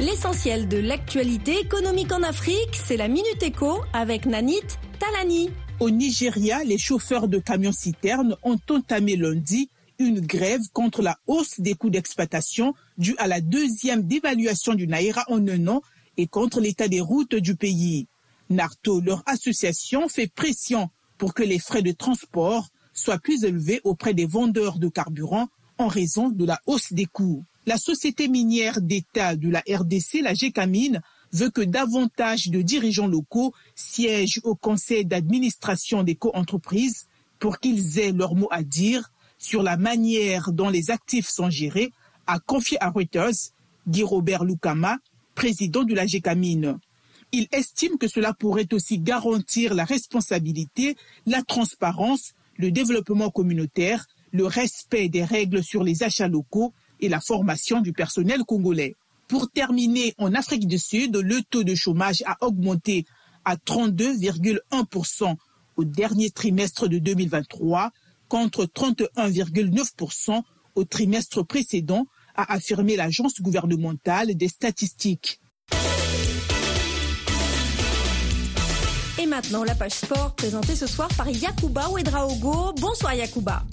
L'essentiel 0.00 0.68
de 0.68 0.78
l'actualité 0.78 1.58
économique 1.58 2.12
en 2.12 2.22
Afrique, 2.22 2.70
c'est 2.72 2.96
la 2.96 3.08
Minute 3.08 3.42
Éco 3.42 3.80
avec 3.92 4.26
Nanit 4.26 4.62
Talani. 5.00 5.50
Au 5.80 5.90
Nigeria, 5.90 6.62
les 6.62 6.78
chauffeurs 6.78 7.26
de 7.26 7.38
camions-citernes 7.38 8.36
ont 8.44 8.60
entamé 8.70 9.16
lundi 9.16 9.70
une 9.98 10.20
grève 10.20 10.60
contre 10.72 11.02
la 11.02 11.18
hausse 11.26 11.58
des 11.58 11.74
coûts 11.74 11.90
d'exploitation 11.90 12.74
due 12.96 13.16
à 13.18 13.26
la 13.26 13.40
deuxième 13.40 14.04
dévaluation 14.04 14.74
du 14.74 14.86
Naira 14.86 15.24
en 15.26 15.44
un 15.48 15.66
an 15.66 15.82
et 16.16 16.28
contre 16.28 16.60
l'état 16.60 16.86
des 16.86 17.00
routes 17.00 17.34
du 17.34 17.56
pays. 17.56 18.06
Narto, 18.50 19.00
leur 19.00 19.24
association, 19.26 20.08
fait 20.08 20.32
pression 20.32 20.90
pour 21.18 21.34
que 21.34 21.42
les 21.42 21.58
frais 21.58 21.82
de 21.82 21.90
transport 21.90 22.68
soient 22.94 23.18
plus 23.18 23.42
élevés 23.42 23.80
auprès 23.82 24.14
des 24.14 24.26
vendeurs 24.26 24.78
de 24.78 24.86
carburant 24.86 25.48
en 25.76 25.88
raison 25.88 26.28
de 26.28 26.44
la 26.44 26.60
hausse 26.66 26.92
des 26.92 27.06
coûts. 27.06 27.44
La 27.68 27.76
société 27.76 28.28
minière 28.28 28.80
d'État 28.80 29.36
de 29.36 29.50
la 29.50 29.62
RDC, 29.68 30.22
la 30.22 30.32
GECAMINE, 30.32 31.02
veut 31.34 31.50
que 31.50 31.60
davantage 31.60 32.48
de 32.48 32.62
dirigeants 32.62 33.06
locaux 33.06 33.52
siègent 33.74 34.40
au 34.44 34.54
conseil 34.54 35.04
d'administration 35.04 36.02
des 36.02 36.14
co-entreprises 36.14 37.08
pour 37.38 37.60
qu'ils 37.60 37.98
aient 37.98 38.12
leur 38.12 38.34
mot 38.36 38.48
à 38.50 38.62
dire 38.62 39.12
sur 39.36 39.62
la 39.62 39.76
manière 39.76 40.50
dont 40.50 40.70
les 40.70 40.90
actifs 40.90 41.28
sont 41.28 41.50
gérés, 41.50 41.92
a 42.26 42.38
confié 42.38 42.82
à 42.82 42.88
Reuters 42.88 43.52
Guy 43.86 44.02
Robert 44.02 44.44
Lukama, 44.44 44.96
président 45.34 45.84
de 45.84 45.94
la 45.94 46.06
GECAMINE. 46.06 46.78
Il 47.32 47.48
estime 47.52 47.98
que 47.98 48.08
cela 48.08 48.32
pourrait 48.32 48.72
aussi 48.72 48.98
garantir 48.98 49.74
la 49.74 49.84
responsabilité, 49.84 50.96
la 51.26 51.42
transparence, 51.42 52.32
le 52.56 52.70
développement 52.70 53.28
communautaire, 53.28 54.06
le 54.32 54.46
respect 54.46 55.10
des 55.10 55.22
règles 55.24 55.62
sur 55.62 55.84
les 55.84 56.02
achats 56.02 56.28
locaux 56.28 56.72
et 57.00 57.08
la 57.08 57.20
formation 57.20 57.80
du 57.80 57.92
personnel 57.92 58.44
congolais. 58.44 58.96
Pour 59.28 59.50
terminer, 59.50 60.14
en 60.18 60.34
Afrique 60.34 60.66
du 60.66 60.78
Sud, 60.78 61.16
le 61.16 61.42
taux 61.42 61.64
de 61.64 61.74
chômage 61.74 62.22
a 62.26 62.36
augmenté 62.40 63.04
à 63.44 63.56
32,1% 63.56 65.36
au 65.76 65.84
dernier 65.84 66.30
trimestre 66.30 66.88
de 66.88 66.98
2023 66.98 67.90
contre 68.28 68.64
31,9% 68.64 70.42
au 70.74 70.84
trimestre 70.84 71.42
précédent, 71.42 72.06
a 72.36 72.52
affirmé 72.52 72.96
l'agence 72.96 73.40
gouvernementale 73.40 74.34
des 74.34 74.48
statistiques. 74.48 75.40
Et 79.20 79.26
maintenant, 79.26 79.64
la 79.64 79.74
page 79.74 79.92
sport 79.92 80.34
présentée 80.36 80.76
ce 80.76 80.86
soir 80.86 81.08
par 81.16 81.28
Yakuba 81.28 81.88
Ouedraogo. 81.88 82.72
Bonsoir 82.80 83.14
Yakuba. 83.14 83.64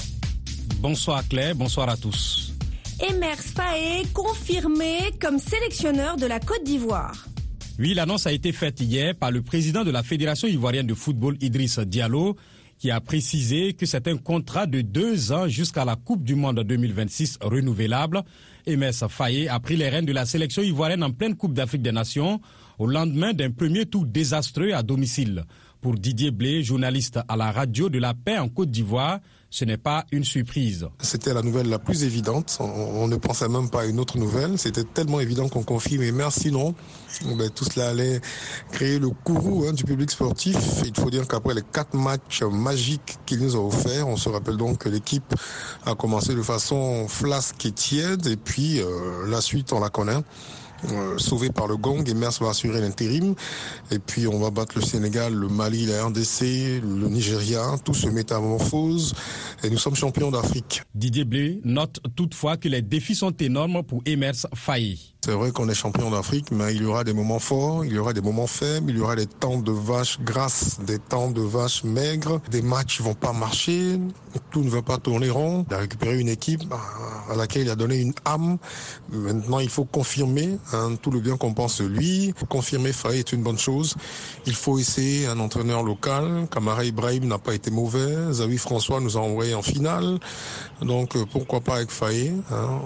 Bonsoir 0.79 1.27
Claire, 1.27 1.55
bonsoir 1.55 1.89
à 1.89 1.97
tous. 1.97 2.54
Emers 2.99 3.41
Faé 3.41 4.05
confirmé 4.13 5.11
comme 5.19 5.37
sélectionneur 5.37 6.15
de 6.15 6.27
la 6.27 6.39
Côte 6.39 6.63
d'Ivoire. 6.63 7.27
Oui, 7.77 7.93
l'annonce 7.93 8.25
a 8.25 8.31
été 8.31 8.53
faite 8.53 8.79
hier 8.79 9.15
par 9.15 9.31
le 9.31 9.41
président 9.41 9.83
de 9.83 9.91
la 9.91 10.01
Fédération 10.01 10.47
ivoirienne 10.47 10.87
de 10.87 10.93
football, 10.93 11.35
Idriss 11.41 11.79
Diallo, 11.79 12.37
qui 12.77 12.91
a 12.91 13.01
précisé 13.01 13.73
que 13.73 13.85
c'est 13.85 14.07
un 14.07 14.15
contrat 14.15 14.65
de 14.65 14.79
deux 14.79 15.33
ans 15.33 15.49
jusqu'à 15.49 15.83
la 15.83 15.97
Coupe 15.97 16.23
du 16.23 16.35
Monde 16.35 16.61
2026 16.61 17.39
renouvelable. 17.41 18.23
Emers 18.65 19.09
Faye 19.09 19.49
a 19.49 19.59
pris 19.59 19.75
les 19.75 19.89
rênes 19.89 20.05
de 20.05 20.13
la 20.13 20.25
sélection 20.25 20.61
ivoirienne 20.61 21.03
en 21.03 21.11
pleine 21.11 21.35
Coupe 21.35 21.53
d'Afrique 21.53 21.81
des 21.81 21.91
Nations 21.91 22.39
au 22.79 22.87
lendemain 22.87 23.33
d'un 23.33 23.51
premier 23.51 23.85
tour 23.85 24.05
désastreux 24.05 24.71
à 24.71 24.83
domicile. 24.83 25.43
Pour 25.81 25.95
Didier 25.95 26.31
Blé, 26.31 26.63
journaliste 26.63 27.19
à 27.27 27.35
la 27.35 27.51
radio 27.51 27.89
de 27.89 27.99
la 27.99 28.13
paix 28.13 28.37
en 28.37 28.47
Côte 28.47 28.71
d'Ivoire, 28.71 29.19
ce 29.55 29.63
n'est 29.63 29.77
pas 29.77 30.03
une 30.11 30.25
surprise. 30.25 30.89
C'était 30.99 31.33
la 31.33 31.41
nouvelle 31.41 31.69
la 31.69 31.79
plus 31.79 32.03
évidente. 32.03 32.57
On, 32.59 33.07
ne 33.07 33.15
pensait 33.15 33.47
même 33.47 33.69
pas 33.69 33.83
à 33.83 33.85
une 33.85 34.01
autre 34.01 34.17
nouvelle. 34.17 34.59
C'était 34.59 34.83
tellement 34.83 35.21
évident 35.21 35.47
qu'on 35.47 35.63
confie, 35.63 35.97
mais 35.97 36.11
merci 36.11 36.51
non. 36.51 36.75
Ben, 37.37 37.49
tout 37.49 37.63
cela 37.63 37.91
allait 37.91 38.19
créer 38.73 38.99
le 38.99 39.11
courroux 39.11 39.63
hein, 39.65 39.71
du 39.71 39.85
public 39.85 40.11
sportif. 40.11 40.57
Il 40.83 40.93
faut 40.93 41.09
dire 41.09 41.25
qu'après 41.25 41.53
les 41.53 41.61
quatre 41.61 41.95
matchs 41.95 42.43
magiques 42.43 43.15
qu'il 43.25 43.39
nous 43.39 43.55
a 43.55 43.59
offerts, 43.59 44.09
on 44.09 44.17
se 44.17 44.27
rappelle 44.27 44.57
donc 44.57 44.79
que 44.79 44.89
l'équipe 44.89 45.33
a 45.85 45.95
commencé 45.95 46.35
de 46.35 46.41
façon 46.41 47.07
flasque 47.07 47.65
et 47.65 47.71
tiède, 47.71 48.27
et 48.27 48.35
puis 48.35 48.81
euh, 48.81 49.25
la 49.29 49.39
suite, 49.39 49.71
on 49.71 49.79
la 49.79 49.89
connaît. 49.89 50.21
Euh, 50.91 51.17
sauvé 51.17 51.49
par 51.49 51.67
le 51.67 51.77
gong 51.77 52.03
et 52.05 52.13
Mers 52.13 52.31
va 52.41 52.49
assurer 52.49 52.81
l'intérim. 52.81 53.35
Et 53.91 53.99
puis 53.99 54.27
on 54.27 54.39
va 54.39 54.51
battre 54.51 54.77
le 54.77 54.81
Sénégal, 54.83 55.33
le 55.33 55.47
Mali, 55.47 55.85
la 55.85 56.05
RDC, 56.05 56.81
le 56.81 57.07
Nigeria, 57.07 57.75
tout 57.83 57.93
se 57.93 58.07
métamorphose 58.07 59.13
et 59.63 59.69
nous 59.69 59.77
sommes 59.77 59.95
champions 59.95 60.31
d'Afrique. 60.31 60.83
Didier 60.93 61.25
Blé 61.25 61.61
note 61.63 61.99
toutefois 62.15 62.57
que 62.57 62.67
les 62.67 62.81
défis 62.81 63.15
sont 63.15 63.35
énormes 63.37 63.83
pour 63.83 64.01
Emers 64.05 64.45
Faye. 64.53 65.14
C'est 65.25 65.31
vrai 65.31 65.51
qu'on 65.51 65.67
est 65.69 65.73
champion 65.73 66.11
d'Afrique, 66.11 66.51
mais 66.51 66.75
il 66.75 66.83
y 66.83 66.85
aura 66.85 67.03
des 67.03 67.11
moments 67.11 67.39
forts, 67.39 67.83
il 67.83 67.93
y 67.93 67.97
aura 67.97 68.13
des 68.13 68.21
moments 68.21 68.45
faibles, 68.45 68.91
il 68.91 68.97
y 68.97 69.01
aura 69.01 69.15
des 69.15 69.25
temps 69.25 69.57
de 69.57 69.71
vaches 69.71 70.19
grasses, 70.21 70.79
des 70.81 70.99
temps 70.99 71.31
de 71.31 71.41
vaches 71.41 71.83
maigres, 71.83 72.39
des 72.51 72.61
matchs 72.61 73.01
vont 73.01 73.15
pas 73.15 73.33
marcher, 73.33 73.99
tout 74.51 74.63
ne 74.63 74.69
va 74.69 74.83
pas 74.83 74.99
tourner 74.99 75.31
rond. 75.31 75.65
Il 75.67 75.73
a 75.73 75.79
récupéré 75.79 76.19
une 76.19 76.29
équipe 76.29 76.61
à 77.31 77.35
laquelle 77.35 77.63
il 77.63 77.69
a 77.71 77.75
donné 77.75 77.99
une 77.99 78.13
âme. 78.25 78.57
Maintenant, 79.11 79.59
il 79.59 79.69
faut 79.69 79.85
confirmer 79.85 80.59
hein, 80.73 80.91
tout 81.01 81.09
le 81.09 81.19
bien 81.19 81.37
qu'on 81.37 81.55
pense 81.55 81.81
de 81.81 81.87
lui. 81.87 82.33
Confirmer 82.47 82.93
Faye 82.93 83.19
est 83.19 83.33
une 83.33 83.41
bonne 83.41 83.57
chose. 83.57 83.95
Il 84.45 84.53
faut 84.53 84.77
essayer 84.77 85.25
un 85.25 85.39
entraîneur 85.39 85.81
local. 85.81 86.47
Kamara 86.51 86.85
Ibrahim 86.85 87.25
n'a 87.25 87.39
pas 87.39 87.55
été 87.55 87.71
mauvais. 87.71 88.31
Zawi 88.31 88.57
François 88.57 88.99
nous 88.99 89.17
a 89.17 89.21
envoyé 89.21 89.55
en 89.55 89.63
finale. 89.63 90.19
Donc, 90.81 91.15
euh, 91.15 91.25
pourquoi 91.31 91.61
pas 91.61 91.77
avec 91.77 91.89
Faye 91.89 92.33
hein, 92.51 92.79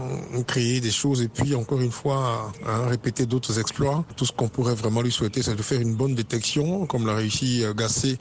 créer 0.47 0.79
des 0.79 0.91
choses 0.91 1.21
et 1.21 1.27
puis 1.27 1.53
encore 1.55 1.81
une 1.81 1.91
fois 1.91 2.28
à, 2.65 2.87
répéter 2.87 3.25
d'autres 3.25 3.59
exploits. 3.59 4.05
Tout 4.15 4.25
ce 4.25 4.31
qu'on 4.31 4.47
pourrait 4.47 4.75
vraiment 4.75 5.01
lui 5.01 5.11
souhaiter, 5.11 5.41
c'est 5.41 5.55
de 5.55 5.61
faire 5.61 5.81
une 5.81 5.95
bonne 5.95 6.15
détection, 6.15 6.85
comme 6.85 7.05
l'a 7.05 7.15
réussi 7.15 7.63
euh, 7.63 7.73
Gassé 7.73 8.17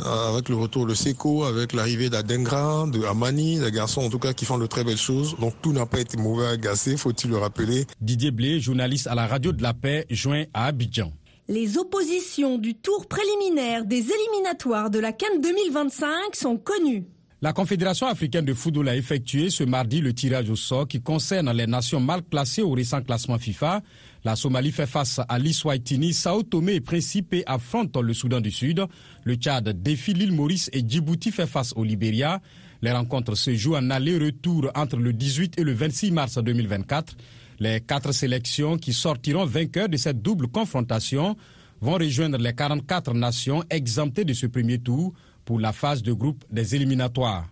euh, 0.00 0.32
avec 0.32 0.48
le 0.48 0.56
retour 0.56 0.86
de 0.86 0.94
Seko, 0.94 1.44
avec 1.44 1.72
l'arrivée 1.72 2.10
d'Adengra, 2.10 2.86
de 2.86 3.04
Amani, 3.04 3.58
des 3.58 3.70
garçons 3.70 4.02
en 4.02 4.10
tout 4.10 4.18
cas 4.18 4.32
qui 4.32 4.44
font 4.44 4.58
de 4.58 4.66
très 4.66 4.84
belles 4.84 4.96
choses. 4.96 5.36
Donc 5.38 5.54
tout 5.62 5.72
n'a 5.72 5.86
pas 5.86 6.00
été 6.00 6.16
mauvais 6.16 6.46
à 6.46 6.56
Gassé, 6.56 6.96
faut-il 6.96 7.30
le 7.30 7.38
rappeler. 7.38 7.86
Didier 8.00 8.30
Blé, 8.30 8.60
journaliste 8.60 9.06
à 9.06 9.14
la 9.14 9.26
radio 9.26 9.52
de 9.52 9.62
la 9.62 9.74
paix, 9.74 10.06
joint 10.10 10.44
à 10.54 10.66
Abidjan. 10.66 11.12
Les 11.48 11.76
oppositions 11.76 12.56
du 12.56 12.74
tour 12.74 13.06
préliminaire 13.06 13.84
des 13.84 14.06
éliminatoires 14.10 14.88
de 14.88 14.98
la 14.98 15.12
Cannes 15.12 15.42
2025 15.42 16.34
sont 16.34 16.56
connues. 16.56 17.04
La 17.44 17.52
Confédération 17.52 18.06
africaine 18.06 18.46
de 18.46 18.54
football 18.54 18.88
a 18.88 18.96
effectué 18.96 19.50
ce 19.50 19.64
mardi 19.64 20.00
le 20.00 20.14
tirage 20.14 20.48
au 20.48 20.56
sort 20.56 20.88
qui 20.88 21.02
concerne 21.02 21.52
les 21.52 21.66
nations 21.66 22.00
mal 22.00 22.22
classées 22.22 22.62
au 22.62 22.70
récent 22.70 23.02
classement 23.02 23.36
FIFA. 23.38 23.82
La 24.24 24.34
Somalie 24.34 24.72
fait 24.72 24.86
face 24.86 25.20
à 25.28 25.38
l'Iswaitini, 25.38 26.14
Sao 26.14 26.42
Tomé 26.42 26.76
et 26.76 26.80
Principe 26.80 27.36
affrontent 27.44 28.00
le 28.00 28.14
Soudan 28.14 28.40
du 28.40 28.50
Sud. 28.50 28.86
Le 29.24 29.34
Tchad 29.34 29.82
défie 29.82 30.14
l'île 30.14 30.32
Maurice 30.32 30.70
et 30.72 30.82
Djibouti 30.88 31.32
fait 31.32 31.46
face 31.46 31.74
au 31.76 31.84
Libéria. 31.84 32.40
Les 32.80 32.92
rencontres 32.92 33.34
se 33.34 33.54
jouent 33.54 33.76
en 33.76 33.90
aller-retour 33.90 34.70
entre 34.74 34.96
le 34.96 35.12
18 35.12 35.58
et 35.58 35.64
le 35.64 35.74
26 35.74 36.12
mars 36.12 36.38
2024. 36.38 37.14
Les 37.60 37.82
quatre 37.82 38.12
sélections 38.12 38.78
qui 38.78 38.94
sortiront 38.94 39.44
vainqueurs 39.44 39.90
de 39.90 39.98
cette 39.98 40.22
double 40.22 40.48
confrontation 40.48 41.36
vont 41.82 41.98
rejoindre 41.98 42.38
les 42.38 42.54
44 42.54 43.12
nations 43.12 43.62
exemptées 43.68 44.24
de 44.24 44.32
ce 44.32 44.46
premier 44.46 44.78
tour 44.78 45.12
pour 45.44 45.60
la 45.60 45.72
phase 45.72 46.02
de 46.02 46.12
groupe 46.12 46.44
des 46.50 46.74
éliminatoires. 46.74 47.48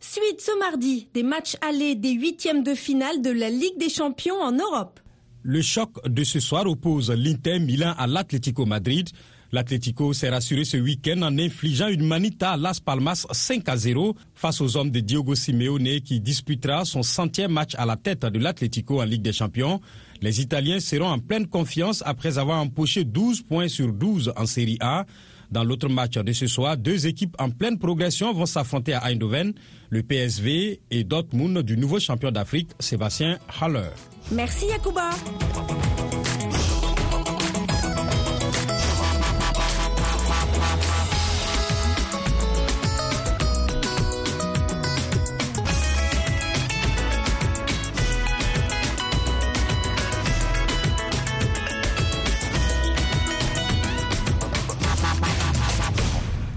Suite 0.00 0.40
ce 0.40 0.58
mardi 0.58 1.08
des 1.14 1.22
matchs 1.22 1.56
allés 1.60 1.94
des 1.94 2.12
huitièmes 2.12 2.64
de 2.64 2.74
finale 2.74 3.22
de 3.22 3.30
la 3.30 3.50
Ligue 3.50 3.78
des 3.78 3.88
Champions 3.88 4.40
en 4.40 4.52
Europe. 4.52 4.98
Le 5.44 5.62
choc 5.62 5.90
de 6.08 6.24
ce 6.24 6.40
soir 6.40 6.66
oppose 6.66 7.10
l'Inter 7.10 7.58
Milan 7.58 7.94
à 7.96 8.06
l'Atlético 8.06 8.66
Madrid. 8.66 9.08
L'Atlético 9.52 10.12
s'est 10.12 10.30
rassuré 10.30 10.64
ce 10.64 10.76
week-end 10.76 11.20
en 11.22 11.38
infligeant 11.38 11.88
une 11.88 12.06
manita 12.06 12.52
à 12.52 12.56
Las 12.56 12.80
Palmas 12.80 13.26
5 13.30 13.68
à 13.68 13.76
0 13.76 14.16
face 14.34 14.60
aux 14.60 14.76
hommes 14.76 14.90
de 14.90 15.00
Diogo 15.00 15.34
Simeone 15.34 16.00
qui 16.00 16.20
disputera 16.20 16.84
son 16.84 17.02
centième 17.02 17.52
match 17.52 17.74
à 17.76 17.84
la 17.84 17.96
tête 17.96 18.24
de 18.24 18.38
l'Atlético 18.38 19.02
en 19.02 19.04
Ligue 19.04 19.22
des 19.22 19.32
Champions. 19.32 19.80
Les 20.22 20.40
Italiens 20.40 20.80
seront 20.80 21.08
en 21.08 21.18
pleine 21.18 21.46
confiance 21.46 22.02
après 22.06 22.38
avoir 22.38 22.60
empoché 22.60 23.04
12 23.04 23.42
points 23.42 23.68
sur 23.68 23.92
12 23.92 24.32
en 24.36 24.46
Série 24.46 24.78
A. 24.80 25.04
Dans 25.52 25.64
l'autre 25.64 25.90
match 25.90 26.12
de 26.12 26.32
ce 26.32 26.46
soir, 26.46 26.78
deux 26.78 27.06
équipes 27.06 27.36
en 27.38 27.50
pleine 27.50 27.78
progression 27.78 28.32
vont 28.32 28.46
s'affronter 28.46 28.94
à 28.94 29.04
Eindhoven, 29.04 29.52
le 29.90 30.02
PSV 30.02 30.80
et 30.90 31.04
Dortmund 31.04 31.58
du 31.58 31.76
nouveau 31.76 32.00
champion 32.00 32.30
d'Afrique, 32.30 32.70
Sébastien 32.80 33.38
Haller. 33.60 33.90
Merci 34.30 34.66
Yacouba. 34.68 35.10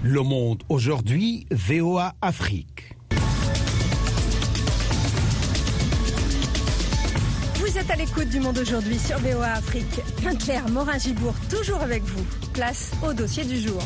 Le 0.08 0.22
Monde 0.22 0.62
aujourd'hui, 0.68 1.48
VOA 1.50 2.14
Afrique. 2.22 2.94
Vous 7.56 7.76
êtes 7.76 7.90
à 7.90 7.96
l'écoute 7.96 8.28
du 8.28 8.38
Monde 8.38 8.56
aujourd'hui 8.56 9.00
sur 9.00 9.18
VOA 9.18 9.54
Afrique. 9.54 10.00
Claire 10.38 10.68
Morin-Gibourg, 10.68 11.34
toujours 11.50 11.82
avec 11.82 12.04
vous. 12.04 12.24
Place 12.52 12.92
au 13.04 13.14
dossier 13.14 13.44
du 13.44 13.58
jour. 13.58 13.82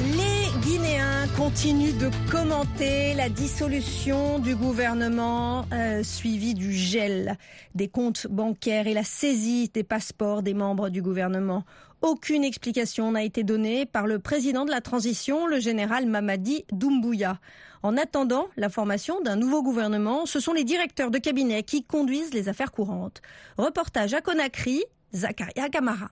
Les 0.00 0.60
Guinéens 0.68 1.28
continuent 1.36 1.96
de 1.96 2.10
commenter 2.28 3.14
la 3.14 3.28
dissolution 3.28 4.40
du 4.40 4.56
gouvernement 4.56 5.66
euh, 5.72 6.02
suivie 6.02 6.54
du 6.54 6.72
gel 6.72 7.38
des 7.76 7.86
comptes 7.86 8.26
bancaires 8.28 8.88
et 8.88 8.94
la 8.94 9.04
saisie 9.04 9.70
des 9.72 9.84
passeports 9.84 10.42
des 10.42 10.54
membres 10.54 10.88
du 10.88 11.00
gouvernement. 11.00 11.62
Aucune 12.02 12.44
explication 12.44 13.12
n'a 13.12 13.22
été 13.24 13.42
donnée 13.42 13.86
par 13.86 14.06
le 14.06 14.18
président 14.18 14.64
de 14.64 14.70
la 14.70 14.80
transition, 14.80 15.46
le 15.46 15.60
général 15.60 16.06
Mamadi 16.06 16.64
Doumbouya. 16.70 17.38
En 17.82 17.96
attendant 17.96 18.46
la 18.56 18.68
formation 18.68 19.20
d'un 19.22 19.36
nouveau 19.36 19.62
gouvernement, 19.62 20.26
ce 20.26 20.40
sont 20.40 20.52
les 20.52 20.64
directeurs 20.64 21.10
de 21.10 21.18
cabinet 21.18 21.62
qui 21.62 21.84
conduisent 21.84 22.34
les 22.34 22.48
affaires 22.48 22.72
courantes. 22.72 23.22
Reportage 23.58 24.12
à 24.14 24.20
Conakry, 24.20 24.84
Zakaria 25.14 25.68
Kamara. 25.68 26.10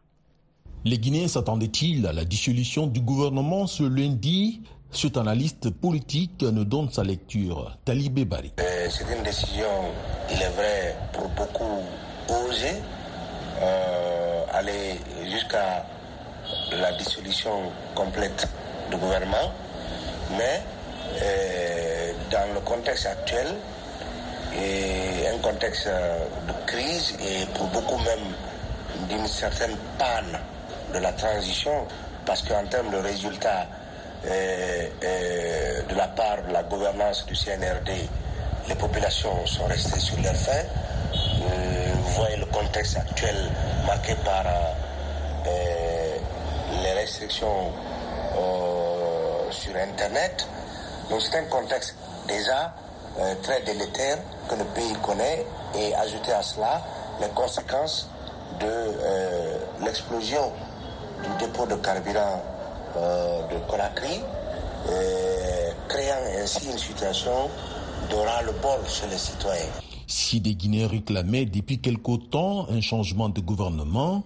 Les 0.84 0.98
Guinéens 0.98 1.28
s'attendaient-ils 1.28 2.06
à 2.06 2.12
la 2.12 2.24
dissolution 2.24 2.86
du 2.86 3.00
gouvernement 3.00 3.66
ce 3.66 3.82
lundi? 3.84 4.62
Cet 4.90 5.16
analyste 5.16 5.70
politique 5.70 6.42
nous 6.42 6.64
donne 6.64 6.88
sa 6.90 7.02
lecture. 7.02 7.76
Talibé 7.84 8.24
Bari. 8.24 8.52
Euh, 8.60 8.88
c'est 8.90 9.04
une 9.16 9.24
décision, 9.24 9.66
il 10.30 10.40
est 10.40 10.50
vrai, 10.50 10.96
pour 11.12 11.28
beaucoup 11.30 11.82
osée. 12.28 12.76
Euh, 13.60 14.43
aller 14.54 15.00
jusqu'à 15.30 15.84
la 16.72 16.92
dissolution 16.92 17.70
complète 17.94 18.48
du 18.90 18.96
gouvernement, 18.96 19.52
mais 20.36 20.62
euh, 21.22 22.12
dans 22.30 22.54
le 22.54 22.60
contexte 22.60 23.06
actuel, 23.06 23.48
et 24.56 25.28
un 25.28 25.38
contexte 25.38 25.88
de 25.88 26.66
crise 26.66 27.16
et 27.20 27.44
pour 27.54 27.66
beaucoup 27.68 27.98
même 27.98 29.08
d'une 29.08 29.26
certaine 29.26 29.76
panne 29.98 30.38
de 30.92 30.98
la 30.98 31.12
transition, 31.12 31.86
parce 32.24 32.42
qu'en 32.42 32.64
termes 32.66 32.90
de 32.90 32.98
résultats 32.98 33.66
euh, 34.26 34.88
euh, 35.04 35.82
de 35.82 35.94
la 35.94 36.08
part 36.08 36.38
de 36.48 36.52
la 36.52 36.62
gouvernance 36.62 37.26
du 37.26 37.34
CNRD, 37.34 38.08
les 38.68 38.74
populations 38.74 39.44
sont 39.46 39.66
restées 39.66 40.00
sur 40.00 40.18
leur 40.22 40.34
faim. 40.34 40.64
Euh, 41.12 41.92
vous 41.94 42.12
voyez 42.12 42.36
le 42.36 42.46
contexte 42.46 42.96
actuel 42.96 43.36
marqué 43.86 44.14
par 44.24 44.44
euh, 44.46 46.16
les 46.82 46.92
restrictions 46.92 47.72
euh, 48.36 49.50
sur 49.50 49.74
Internet. 49.76 50.46
Donc 51.10 51.20
c'est 51.20 51.38
un 51.38 51.44
contexte 51.44 51.96
déjà 52.26 52.74
très 53.42 53.60
délétère 53.62 54.18
que 54.48 54.56
le 54.56 54.64
pays 54.64 54.92
connaît 55.00 55.46
et 55.76 55.94
ajouter 55.94 56.32
à 56.32 56.42
cela 56.42 56.82
les 57.20 57.28
conséquences 57.28 58.10
de 58.58 59.84
l'explosion 59.84 60.50
du 61.22 61.46
dépôt 61.46 61.64
de 61.66 61.76
carburant 61.76 62.42
de 62.96 63.56
Conakry, 63.70 64.20
créant 65.88 66.42
ainsi 66.42 66.66
une 66.70 66.78
situation 66.78 67.48
de 68.10 68.46
le 68.46 68.52
bol 68.52 68.80
chez 68.88 69.06
les 69.06 69.18
citoyens. 69.18 69.83
Si 70.06 70.40
des 70.40 70.54
Guinéens 70.54 70.88
réclamaient 70.88 71.46
depuis 71.46 71.80
quelque 71.80 72.16
temps 72.16 72.66
un 72.68 72.80
changement 72.80 73.28
de 73.28 73.40
gouvernement, 73.40 74.24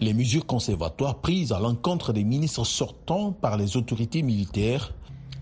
les 0.00 0.14
mesures 0.14 0.46
conservatoires 0.46 1.16
prises 1.16 1.52
à 1.52 1.58
l'encontre 1.58 2.12
des 2.12 2.24
ministres 2.24 2.64
sortants 2.64 3.32
par 3.32 3.56
les 3.56 3.76
autorités 3.76 4.22
militaires 4.22 4.92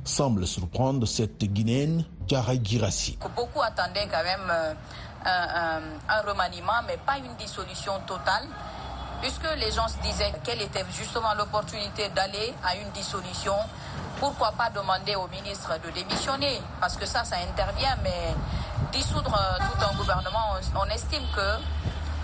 semblent 0.05 0.47
surprendre 0.47 1.07
cette 1.07 1.45
Guinéenne, 1.45 2.05
Djaray 2.27 2.61
Girassi. 2.63 3.19
Beaucoup 3.37 3.63
attendaient 3.63 4.09
quand 4.11 4.25
même 4.25 4.51
euh, 4.51 4.75
un, 5.25 5.81
un, 6.09 6.21
remaniement, 6.23 6.81
mais 6.87 6.97
pas 7.07 7.19
une 7.19 7.35
dissolution 7.39 7.93
totale, 8.07 8.47
puisque 9.21 9.47
les 9.59 9.71
gens 9.73 9.87
se 9.89 10.01
disaient 10.03 10.33
quelle 10.43 10.63
était 10.63 10.85
justement 10.99 11.35
l'opportunité 11.35 12.09
d'aller 12.15 12.55
à 12.65 12.77
une 12.77 12.91
dissolution. 12.93 13.55
Pourquoi 14.21 14.53
pas 14.53 14.69
demander 14.69 15.15
au 15.15 15.27
ministre 15.29 15.73
de 15.83 15.91
démissionner? 15.95 16.61
Parce 16.79 16.95
que 16.99 17.07
ça, 17.07 17.25
ça 17.25 17.37
intervient, 17.37 17.97
mais 18.03 18.35
dissoudre 18.93 19.35
tout 19.59 19.83
un 19.83 19.97
gouvernement, 19.97 20.57
on 20.77 20.85
estime 20.95 21.23
que 21.35 21.65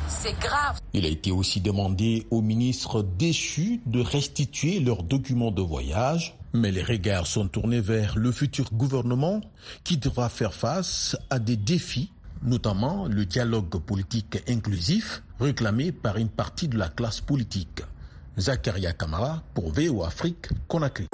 c'est 0.06 0.38
grave. 0.38 0.78
Il 0.92 1.06
a 1.06 1.08
été 1.08 1.32
aussi 1.32 1.62
demandé 1.62 2.26
aux 2.30 2.42
ministres 2.42 3.02
déchus 3.02 3.80
de 3.86 4.02
restituer 4.02 4.78
leurs 4.80 5.04
documents 5.04 5.50
de 5.50 5.62
voyage, 5.62 6.36
mais 6.52 6.70
les 6.70 6.82
regards 6.82 7.26
sont 7.26 7.48
tournés 7.48 7.80
vers 7.80 8.14
le 8.16 8.30
futur 8.30 8.68
gouvernement 8.74 9.40
qui 9.82 9.96
devra 9.96 10.28
faire 10.28 10.52
face 10.52 11.16
à 11.30 11.38
des 11.38 11.56
défis, 11.56 12.12
notamment 12.42 13.06
le 13.06 13.24
dialogue 13.24 13.78
politique 13.78 14.42
inclusif 14.50 15.22
réclamé 15.40 15.92
par 15.92 16.18
une 16.18 16.28
partie 16.28 16.68
de 16.68 16.76
la 16.76 16.88
classe 16.88 17.22
politique. 17.22 17.80
Zakaria 18.38 18.92
Kamara 18.92 19.42
pour 19.54 19.72
VO 19.72 20.04
Afrique, 20.04 20.48
Conakry. 20.68 21.06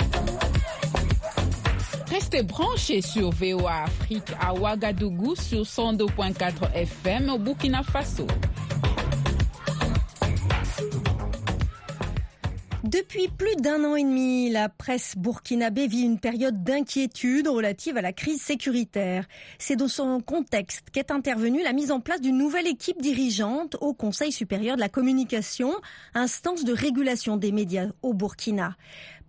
Restez 2.12 2.42
branchés 2.42 3.00
sur 3.00 3.30
VOA 3.30 3.84
Afrique 3.84 4.34
à 4.38 4.52
Ouagadougou 4.52 5.34
sur 5.34 5.62
102.4 5.62 6.70
FM 6.74 7.30
au 7.30 7.38
Burkina 7.38 7.82
Faso. 7.82 8.26
Depuis 12.84 13.28
plus 13.28 13.56
d'un 13.56 13.82
an 13.84 13.96
et 13.96 14.02
demi, 14.02 14.50
la 14.50 14.68
presse 14.68 15.14
burkinabé 15.16 15.86
vit 15.86 16.02
une 16.02 16.18
période 16.18 16.62
d'inquiétude 16.62 17.48
relative 17.48 17.96
à 17.96 18.02
la 18.02 18.12
crise 18.12 18.42
sécuritaire. 18.42 19.24
C'est 19.58 19.76
dans 19.76 19.88
son 19.88 20.20
contexte 20.20 20.90
qu'est 20.90 21.10
intervenue 21.10 21.62
la 21.62 21.72
mise 21.72 21.90
en 21.90 22.00
place 22.00 22.20
d'une 22.20 22.36
nouvelle 22.36 22.66
équipe 22.66 23.00
dirigeante 23.00 23.78
au 23.80 23.94
Conseil 23.94 24.32
supérieur 24.32 24.76
de 24.76 24.82
la 24.82 24.90
communication, 24.90 25.72
instance 26.12 26.64
de 26.64 26.74
régulation 26.74 27.38
des 27.38 27.52
médias 27.52 27.86
au 28.02 28.12
Burkina. 28.12 28.76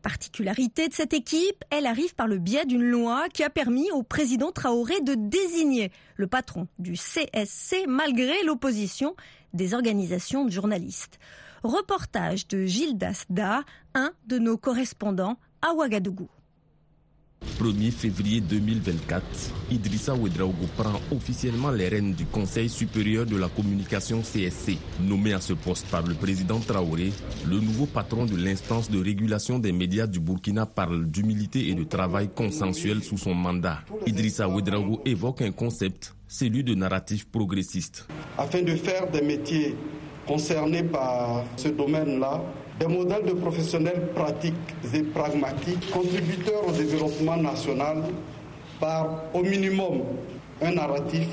Particularité 0.03 0.89
de 0.89 0.93
cette 0.93 1.13
équipe, 1.13 1.63
elle 1.69 1.85
arrive 1.85 2.13
par 2.13 2.27
le 2.27 2.37
biais 2.37 2.65
d'une 2.65 2.83
loi 2.83 3.29
qui 3.33 3.41
a 3.41 3.49
permis 3.49 3.89
au 3.91 4.03
président 4.03 4.51
Traoré 4.51 4.99
de 4.99 5.15
désigner 5.15 5.93
le 6.17 6.27
patron 6.27 6.67
du 6.77 6.95
CSC 6.95 7.85
malgré 7.87 8.43
l'opposition 8.43 9.15
des 9.53 9.73
organisations 9.73 10.43
de 10.43 10.51
journalistes. 10.51 11.19
Reportage 11.63 12.49
de 12.49 12.65
Gilles 12.65 12.97
Dasda, 12.97 13.63
un 13.95 14.11
de 14.27 14.39
nos 14.39 14.57
correspondants 14.57 15.37
à 15.61 15.73
Ouagadougou. 15.73 16.27
1er 17.59 17.91
février 17.91 18.41
2024, 18.41 19.23
Idrissa 19.71 20.13
Ouedraogo 20.13 20.65
prend 20.75 20.99
officiellement 21.11 21.71
les 21.71 21.87
rênes 21.87 22.13
du 22.13 22.25
Conseil 22.25 22.69
supérieur 22.69 23.25
de 23.25 23.37
la 23.37 23.47
communication 23.47 24.21
CSC. 24.21 24.77
Nommé 25.01 25.33
à 25.33 25.41
ce 25.41 25.53
poste 25.53 25.85
par 25.87 26.03
le 26.05 26.13
président 26.15 26.59
Traoré, 26.59 27.11
le 27.47 27.59
nouveau 27.59 27.85
patron 27.85 28.25
de 28.25 28.35
l'instance 28.35 28.89
de 28.89 29.01
régulation 29.01 29.59
des 29.59 29.71
médias 29.71 30.07
du 30.07 30.19
Burkina 30.19 30.65
parle 30.65 31.05
d'humilité 31.05 31.69
et 31.69 31.75
de 31.75 31.83
travail 31.83 32.29
consensuel 32.33 33.03
sous 33.03 33.17
son 33.17 33.33
mandat. 33.33 33.79
Idrissa 34.05 34.47
Ouedraogo 34.47 35.01
évoque 35.05 35.41
un 35.41 35.51
concept, 35.51 36.15
celui 36.27 36.63
de 36.63 36.73
narratif 36.75 37.27
progressiste. 37.27 38.07
Afin 38.37 38.61
de 38.61 38.75
faire 38.75 39.09
des 39.11 39.21
métiers 39.21 39.75
concernés 40.25 40.83
par 40.83 41.43
ce 41.57 41.67
domaine-là, 41.69 42.41
des 42.79 42.87
modèles 42.87 43.25
de 43.25 43.33
professionnels 43.33 44.09
pratiques 44.15 44.53
et 44.93 45.03
pragmatiques, 45.03 45.89
contributeurs 45.91 46.67
au 46.67 46.71
développement 46.71 47.37
national 47.37 48.03
par 48.79 49.23
au 49.33 49.41
minimum 49.43 50.01
un 50.61 50.71
narratif 50.71 51.27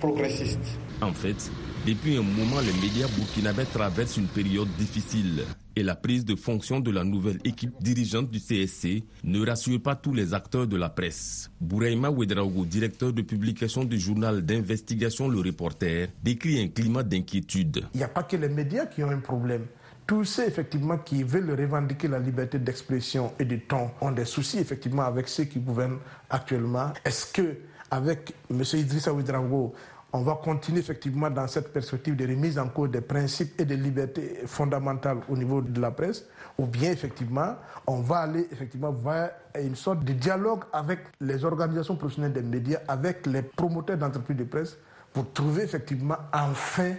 progressiste. 0.00 0.78
En 1.02 1.12
fait, 1.12 1.50
depuis 1.86 2.16
un 2.16 2.22
moment, 2.22 2.60
les 2.60 2.72
médias 2.86 3.06
burkinabés 3.16 3.66
traversent 3.72 4.16
une 4.16 4.26
période 4.26 4.68
difficile 4.78 5.44
et 5.76 5.82
la 5.82 5.94
prise 5.94 6.24
de 6.24 6.34
fonction 6.34 6.80
de 6.80 6.90
la 6.90 7.04
nouvelle 7.04 7.38
équipe 7.44 7.74
dirigeante 7.80 8.30
du 8.30 8.40
CSC 8.40 9.04
ne 9.24 9.46
rassure 9.46 9.80
pas 9.80 9.94
tous 9.94 10.14
les 10.14 10.32
acteurs 10.32 10.66
de 10.66 10.76
la 10.76 10.88
presse. 10.88 11.50
Bouraïma 11.60 12.08
Ouedraogo, 12.10 12.64
directeur 12.64 13.12
de 13.12 13.20
publication 13.22 13.84
du 13.84 14.00
journal 14.00 14.40
d'investigation 14.42 15.28
Le 15.28 15.38
Reporter, 15.40 16.08
décrit 16.24 16.60
un 16.60 16.68
climat 16.68 17.02
d'inquiétude. 17.02 17.84
Il 17.94 17.98
n'y 17.98 18.04
a 18.04 18.08
pas 18.08 18.22
que 18.22 18.36
les 18.36 18.48
médias 18.48 18.86
qui 18.86 19.04
ont 19.04 19.10
un 19.10 19.20
problème. 19.20 19.66
Tous 20.06 20.24
ceux 20.24 20.46
effectivement 20.46 20.98
qui 20.98 21.24
veulent 21.24 21.50
revendiquer 21.50 22.06
la 22.06 22.18
liberté 22.18 22.58
d'expression 22.58 23.32
et 23.38 23.44
de 23.44 23.56
ton 23.56 23.90
ont 24.00 24.12
des 24.12 24.24
soucis 24.24 24.58
effectivement 24.58 25.02
avec 25.02 25.28
ceux 25.28 25.44
qui 25.44 25.58
gouvernent 25.58 25.98
actuellement. 26.30 26.92
Est-ce 27.04 27.32
que 27.32 27.56
avec 27.90 28.34
M. 28.50 28.62
Idrissa 28.74 29.12
Ouedraogo, 29.12 29.74
on 30.12 30.22
va 30.22 30.38
continuer 30.42 30.80
effectivement 30.80 31.28
dans 31.28 31.46
cette 31.48 31.72
perspective 31.72 32.16
de 32.16 32.26
remise 32.26 32.58
en 32.58 32.68
cause 32.68 32.90
des 32.90 33.00
principes 33.00 33.60
et 33.60 33.64
des 33.64 33.76
libertés 33.76 34.40
fondamentales 34.46 35.18
au 35.28 35.36
niveau 35.36 35.60
de 35.60 35.80
la 35.80 35.90
presse, 35.90 36.24
ou 36.56 36.66
bien 36.66 36.92
effectivement 36.92 37.56
on 37.86 38.00
va 38.00 38.18
aller 38.18 38.48
effectivement 38.52 38.92
vers 38.92 39.32
une 39.60 39.76
sorte 39.76 40.04
de 40.04 40.12
dialogue 40.12 40.64
avec 40.72 41.00
les 41.20 41.44
organisations 41.44 41.96
professionnelles 41.96 42.32
des 42.32 42.42
médias, 42.42 42.80
avec 42.86 43.26
les 43.26 43.42
promoteurs 43.42 43.98
d'entreprises 43.98 44.36
de 44.36 44.44
presse, 44.44 44.78
pour 45.12 45.32
trouver 45.32 45.64
effectivement 45.64 46.18
enfin 46.32 46.94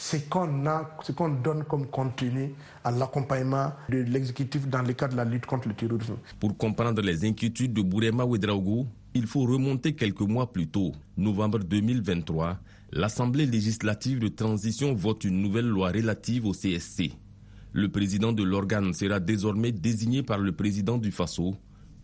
ce 0.00 0.16
qu'on 0.16 0.64
a, 0.66 0.96
ce 1.02 1.12
qu'on 1.12 1.28
donne 1.28 1.62
comme 1.64 1.86
contenu 1.86 2.54
à 2.82 2.90
l'accompagnement 2.90 3.72
de 3.90 3.98
l'exécutif 3.98 4.66
dans 4.66 4.80
le 4.80 4.94
cadre 4.94 5.12
de 5.12 5.18
la 5.18 5.26
lutte 5.26 5.44
contre 5.44 5.68
le 5.68 5.74
terrorisme. 5.74 6.16
Pour 6.40 6.56
comprendre 6.56 7.02
les 7.02 7.26
inquiétudes 7.26 7.74
de 7.74 7.82
Bourema 7.82 8.24
Ouedraogo, 8.24 8.86
il 9.12 9.26
faut 9.26 9.42
remonter 9.42 9.94
quelques 9.94 10.22
mois 10.22 10.50
plus 10.50 10.68
tôt, 10.68 10.92
novembre 11.18 11.58
2023, 11.58 12.58
l'Assemblée 12.92 13.44
législative 13.44 14.20
de 14.20 14.28
transition 14.28 14.94
vote 14.94 15.24
une 15.24 15.42
nouvelle 15.42 15.68
loi 15.68 15.88
relative 15.90 16.46
au 16.46 16.52
CSC. 16.52 17.12
Le 17.72 17.88
président 17.90 18.32
de 18.32 18.42
l'organe 18.42 18.94
sera 18.94 19.20
désormais 19.20 19.70
désigné 19.70 20.22
par 20.22 20.38
le 20.38 20.52
président 20.52 20.96
du 20.96 21.12
FASO 21.12 21.54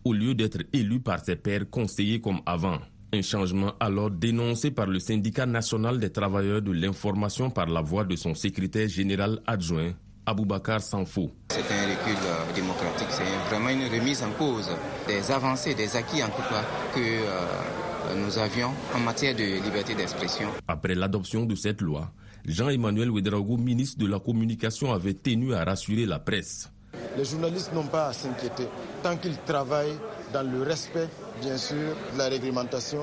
au 0.05 0.13
lieu 0.13 0.35
d'être 0.35 0.59
élu 0.71 0.99
par 0.99 1.25
ses 1.25 1.35
pairs 1.35 1.67
conseillers 1.69 2.21
comme 2.21 2.41
avant. 2.45 2.77
Un 3.13 3.21
changement 3.21 3.71
alors 3.79 4.11
dénoncé 4.11 4.69
par 4.71 4.85
le 4.87 4.99
syndicat 4.99 5.45
national 5.45 5.97
des 5.97 6.09
travailleurs 6.11 6.61
de 6.61 6.71
l'information 6.73 7.49
par 7.49 7.67
la 7.67 7.79
voix 7.81 8.03
de 8.03 8.17
son 8.17 8.35
secrétaire 8.35 8.89
général 8.89 9.39
adjoint, 9.47 9.93
Aboubakar 10.25 10.81
Sanfo. 10.81 11.31
C'est 11.49 11.59
un 11.59 11.83
recul 11.87 12.17
euh, 12.25 12.53
démocratique, 12.53 13.07
c'est 13.11 13.23
vraiment 13.49 13.69
une 13.69 13.87
remise 13.89 14.21
en 14.23 14.31
cause 14.31 14.69
des 15.07 15.31
avancées, 15.31 15.73
des 15.73 15.95
acquis 15.95 16.21
en 16.21 16.27
tout 16.27 16.41
cas 16.49 16.65
que 16.93 16.99
euh, 16.99 18.15
nous 18.25 18.37
avions 18.37 18.71
en 18.93 18.99
matière 18.99 19.33
de 19.33 19.63
liberté 19.63 19.95
d'expression. 19.95 20.49
Après 20.67 20.93
l'adoption 20.93 21.45
de 21.45 21.55
cette 21.55 21.79
loi, 21.79 22.11
Jean-Emmanuel 22.45 23.09
Ouedraogo, 23.09 23.55
ministre 23.55 23.99
de 23.99 24.05
la 24.07 24.19
Communication, 24.19 24.91
avait 24.91 25.13
tenu 25.13 25.53
à 25.53 25.63
rassurer 25.63 26.05
la 26.05 26.19
presse. 26.19 26.69
Les 27.17 27.23
journalistes 27.23 27.73
n'ont 27.73 27.87
pas 27.87 28.07
à 28.07 28.13
s'inquiéter 28.13 28.67
tant 29.01 29.15
qu'ils 29.15 29.37
travaillent 29.45 29.97
dans 30.33 30.43
le 30.43 30.61
respect, 30.63 31.07
bien 31.41 31.57
sûr, 31.57 31.95
de 32.13 32.17
la 32.17 32.25
réglementation 32.29 33.01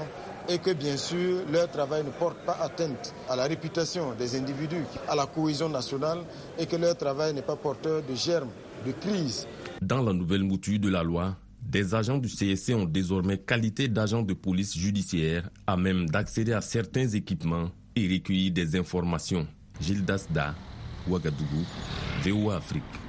et 0.49 0.59
que 0.59 0.73
bien 0.73 0.97
sûr 0.97 1.43
leur 1.51 1.71
travail 1.71 2.05
ne 2.05 2.11
porte 2.11 2.37
pas 2.45 2.59
atteinte 2.61 3.15
à 3.29 3.37
la 3.37 3.45
réputation 3.45 4.13
des 4.19 4.37
individus, 4.37 4.85
à 5.09 5.15
la 5.15 5.27
cohésion 5.27 5.69
nationale 5.69 6.19
et 6.59 6.67
que 6.67 6.77
leur 6.77 6.97
travail 6.97 7.33
n'est 7.35 7.43
pas 7.43 7.57
porteur 7.57 8.03
de 8.03 8.15
germes 8.15 8.51
de 8.87 8.93
crise. 8.93 9.47
Dans 9.81 10.03
la 10.03 10.13
nouvelle 10.13 10.43
mouture 10.45 10.79
de 10.79 10.89
la 10.91 11.03
loi, 11.03 11.37
des 11.63 11.95
agents 11.95 12.19
du 12.19 12.29
CSC 12.29 12.75
ont 12.75 12.85
désormais 12.85 13.39
qualité 13.39 13.89
d'agents 13.89 14.23
de 14.23 14.35
police 14.35 14.77
judiciaire 14.77 15.49
à 15.67 15.77
même 15.77 16.09
d'accéder 16.11 16.53
à 16.53 16.61
certains 16.61 17.09
équipements 17.09 17.71
et 17.97 18.07
recueillir 18.07 18.53
des 18.53 18.77
informations. 18.77 19.47
Gilles 19.81 20.05
Dasda, 20.05 20.55
Ouagadougou, 21.09 21.65
VOA 22.23 22.57
Afrique. 22.57 23.04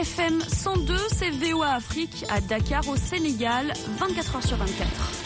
FM 0.00 0.40
102, 0.40 0.96
c'est 1.12 1.28
VOA 1.28 1.74
Afrique 1.74 2.24
à 2.30 2.40
Dakar 2.40 2.88
au 2.88 2.96
Sénégal, 2.96 3.70
24h 3.98 4.46
sur 4.46 4.56
24 4.56 5.19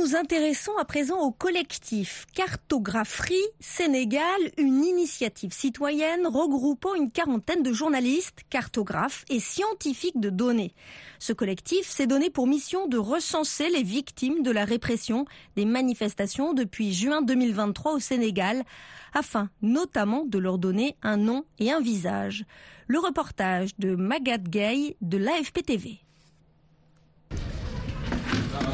nous 0.00 0.14
intéressons 0.14 0.76
à 0.78 0.84
présent 0.84 1.18
au 1.20 1.32
collectif 1.32 2.26
Cartographerie 2.34 3.34
Sénégal, 3.58 4.22
une 4.56 4.84
initiative 4.84 5.52
citoyenne 5.52 6.26
regroupant 6.26 6.94
une 6.94 7.10
quarantaine 7.10 7.62
de 7.62 7.72
journalistes, 7.72 8.42
cartographes 8.48 9.24
et 9.28 9.40
scientifiques 9.40 10.20
de 10.20 10.30
données. 10.30 10.72
Ce 11.18 11.32
collectif 11.32 11.88
s'est 11.88 12.06
donné 12.06 12.30
pour 12.30 12.46
mission 12.46 12.86
de 12.86 12.96
recenser 12.96 13.70
les 13.70 13.82
victimes 13.82 14.42
de 14.42 14.50
la 14.50 14.64
répression 14.64 15.24
des 15.56 15.64
manifestations 15.64 16.52
depuis 16.52 16.92
juin 16.92 17.22
2023 17.22 17.94
au 17.94 17.98
Sénégal, 17.98 18.62
afin 19.14 19.50
notamment 19.62 20.24
de 20.24 20.38
leur 20.38 20.58
donner 20.58 20.96
un 21.02 21.16
nom 21.16 21.44
et 21.58 21.72
un 21.72 21.80
visage. 21.80 22.44
Le 22.86 23.00
reportage 23.00 23.76
de 23.78 23.96
Magat 23.96 24.38
Gay 24.38 24.96
de 25.00 25.18
l'AFP-TV. 25.18 26.07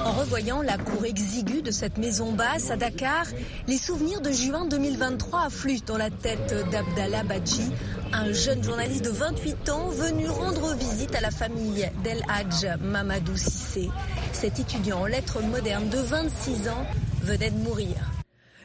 En 0.05 0.13
revoyant 0.13 0.63
la 0.63 0.79
cour 0.79 1.05
exiguë 1.05 1.63
de 1.63 1.71
cette 1.71 1.99
maison 1.99 2.33
basse 2.33 2.71
à 2.71 2.77
Dakar, 2.77 3.27
les 3.67 3.79
souvenirs 3.79 4.21
de 4.21 4.31
juin 4.31 4.67
2023 4.67 5.47
affluent 5.47 5.85
dans 5.87 5.97
la 5.97 6.11
tête 6.11 6.55
d'Abdallah 6.71 7.25
Badji, 7.25 7.71
un 8.13 8.33
jeune 8.33 8.63
journaliste 8.63 9.05
de 9.05 9.11
28 9.11 9.69
ans 9.71 9.89
venu 9.89 10.29
rendre 10.29 10.75
visite 10.75 11.15
à 11.15 11.21
la 11.21 11.31
famille 11.31 11.91
d'El 12.03 12.23
Hadj 12.29 12.67
Mamadou 12.81 13.37
Sissé. 13.37 13.91
Cet 14.33 14.59
étudiant 14.59 15.01
en 15.01 15.07
lettres 15.07 15.43
modernes 15.43 15.89
de 15.89 15.99
26 15.99 16.69
ans 16.69 16.87
venait 17.23 17.51
de 17.51 17.59
mourir. 17.59 17.97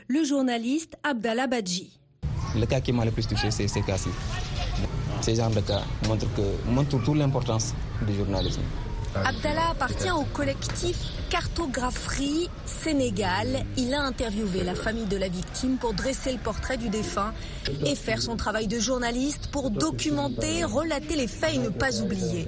Le 0.08 0.24
journaliste 0.24 0.98
Abdallah 1.04 1.48
Badji. 1.48 2.00
Le 2.56 2.66
cas 2.66 2.82
qui 2.82 2.92
m'a 2.92 3.06
le 3.06 3.12
plus 3.12 3.28
touché, 3.28 3.52
c'est 3.52 3.68
ces 3.68 3.82
cas-ci. 3.82 4.10
Ces 5.22 5.36
genres 5.36 5.52
de 5.52 5.62
cas 5.62 5.82
que, 6.04 6.70
montrent 6.70 7.02
toute 7.04 7.18
l'importance 7.18 7.74
du 8.08 8.16
journalisme. 8.16 8.62
Abdallah 9.16 9.70
appartient 9.72 10.12
au 10.12 10.24
collectif 10.34 10.98
Cartographerie 11.30 12.50
Sénégal. 12.66 13.66
Il 13.78 13.94
a 13.94 14.02
interviewé 14.02 14.64
la 14.64 14.76
famille 14.76 15.06
de 15.06 15.18
la 15.18 15.28
victime 15.28 15.78
pour 15.78 15.94
dresser 15.94 16.32
le 16.32 16.38
portrait 16.38 16.78
du 16.78 16.90
défunt 16.90 17.34
et 17.86 17.96
faire 17.96 18.22
son 18.22 18.36
travail 18.36 18.68
de 18.68 18.80
journaliste 18.80 19.50
pour 19.52 19.72
documenter, 19.72 20.64
relater 20.64 21.16
les 21.16 21.28
faits 21.28 21.56
et 21.56 21.58
ne 21.60 21.70
pas 21.70 22.02
oublier. 22.02 22.48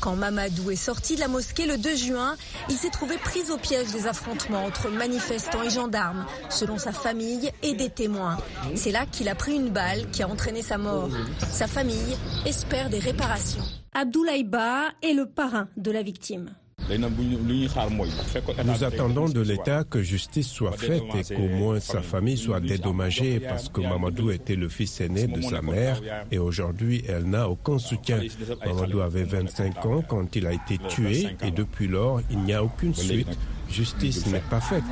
Quand 0.00 0.14
Mamadou 0.14 0.70
est 0.70 0.76
sorti 0.76 1.16
de 1.16 1.20
la 1.20 1.28
mosquée 1.28 1.66
le 1.66 1.76
2 1.76 1.96
juin, 1.96 2.36
il 2.68 2.76
s'est 2.76 2.90
trouvé 2.90 3.16
pris 3.18 3.50
au 3.50 3.56
piège 3.56 3.90
des 3.90 4.06
affrontements 4.06 4.64
entre 4.64 4.90
manifestants 4.90 5.64
et 5.64 5.70
gendarmes, 5.70 6.24
selon 6.50 6.78
sa 6.78 6.92
famille 6.92 7.50
et 7.64 7.74
des 7.74 7.90
témoins. 7.90 8.38
C'est 8.76 8.92
là 8.92 9.06
qu'il 9.06 9.28
a 9.28 9.34
pris 9.34 9.56
une 9.56 9.70
balle 9.70 10.08
qui 10.12 10.22
a 10.22 10.28
entraîné 10.28 10.62
sa 10.62 10.78
mort. 10.78 11.10
Sa 11.50 11.66
famille 11.66 12.16
espère 12.46 12.90
des 12.90 13.00
réparations. 13.00 13.64
Abdoulaye 14.00 14.44
Ba 14.44 14.90
est 15.02 15.12
le 15.12 15.26
parrain 15.26 15.66
de 15.76 15.90
la 15.90 16.04
victime. 16.04 16.50
Nous 16.88 18.84
attendons 18.84 19.28
de 19.28 19.40
l'État 19.40 19.82
que 19.82 20.00
justice 20.02 20.46
soit 20.46 20.70
faite 20.76 21.02
et 21.16 21.34
qu'au 21.34 21.48
moins 21.48 21.80
sa 21.80 22.00
famille 22.00 22.36
soit 22.38 22.60
dédommagée 22.60 23.40
parce 23.40 23.68
que 23.68 23.80
Mamadou 23.80 24.30
était 24.30 24.54
le 24.54 24.68
fils 24.68 25.00
aîné 25.00 25.26
de 25.26 25.40
sa 25.42 25.62
mère 25.62 26.00
et 26.30 26.38
aujourd'hui 26.38 27.02
elle 27.08 27.24
n'a 27.24 27.48
aucun 27.48 27.78
soutien. 27.80 28.20
Mamadou 28.64 29.00
avait 29.00 29.24
25 29.24 29.84
ans 29.86 30.02
quand 30.06 30.36
il 30.36 30.46
a 30.46 30.52
été 30.52 30.78
tué 30.88 31.36
et 31.42 31.50
depuis 31.50 31.88
lors 31.88 32.20
il 32.30 32.38
n'y 32.38 32.52
a 32.54 32.62
aucune 32.62 32.94
suite. 32.94 33.36
Justice 33.68 34.26
n'est 34.28 34.38
pas 34.48 34.60
faite. 34.60 34.84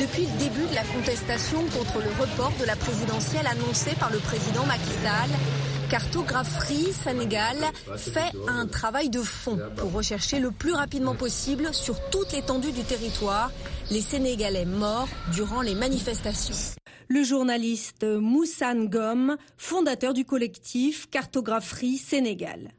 Depuis 0.00 0.22
le 0.26 0.38
début 0.40 0.68
de 0.68 0.74
la 0.74 0.82
contestation 0.82 1.58
contre 1.72 2.00
le 2.02 2.10
report 2.20 2.52
de 2.60 2.64
la 2.66 2.74
présidentielle 2.74 3.46
annoncée 3.46 3.94
par 4.00 4.10
le 4.10 4.18
président 4.18 4.66
Macky 4.66 4.90
Sall, 5.04 5.30
Cartographerie 5.94 6.92
Sénégal 6.92 7.56
fait 7.96 8.32
un 8.48 8.66
travail 8.66 9.10
de 9.10 9.20
fond 9.20 9.60
pour 9.76 9.92
rechercher 9.92 10.40
le 10.40 10.50
plus 10.50 10.72
rapidement 10.72 11.14
possible 11.14 11.72
sur 11.72 11.94
toute 12.10 12.32
l'étendue 12.32 12.72
du 12.72 12.82
territoire 12.82 13.52
les 13.92 14.00
Sénégalais 14.00 14.64
morts 14.64 15.06
durant 15.32 15.62
les 15.62 15.76
manifestations. 15.76 16.56
Le 17.06 17.22
journaliste 17.22 18.02
Moussa 18.04 18.74
Ngom, 18.74 19.36
fondateur 19.56 20.14
du 20.14 20.24
collectif 20.24 21.08
Cartographerie 21.12 21.96
Sénégal. 21.96 22.72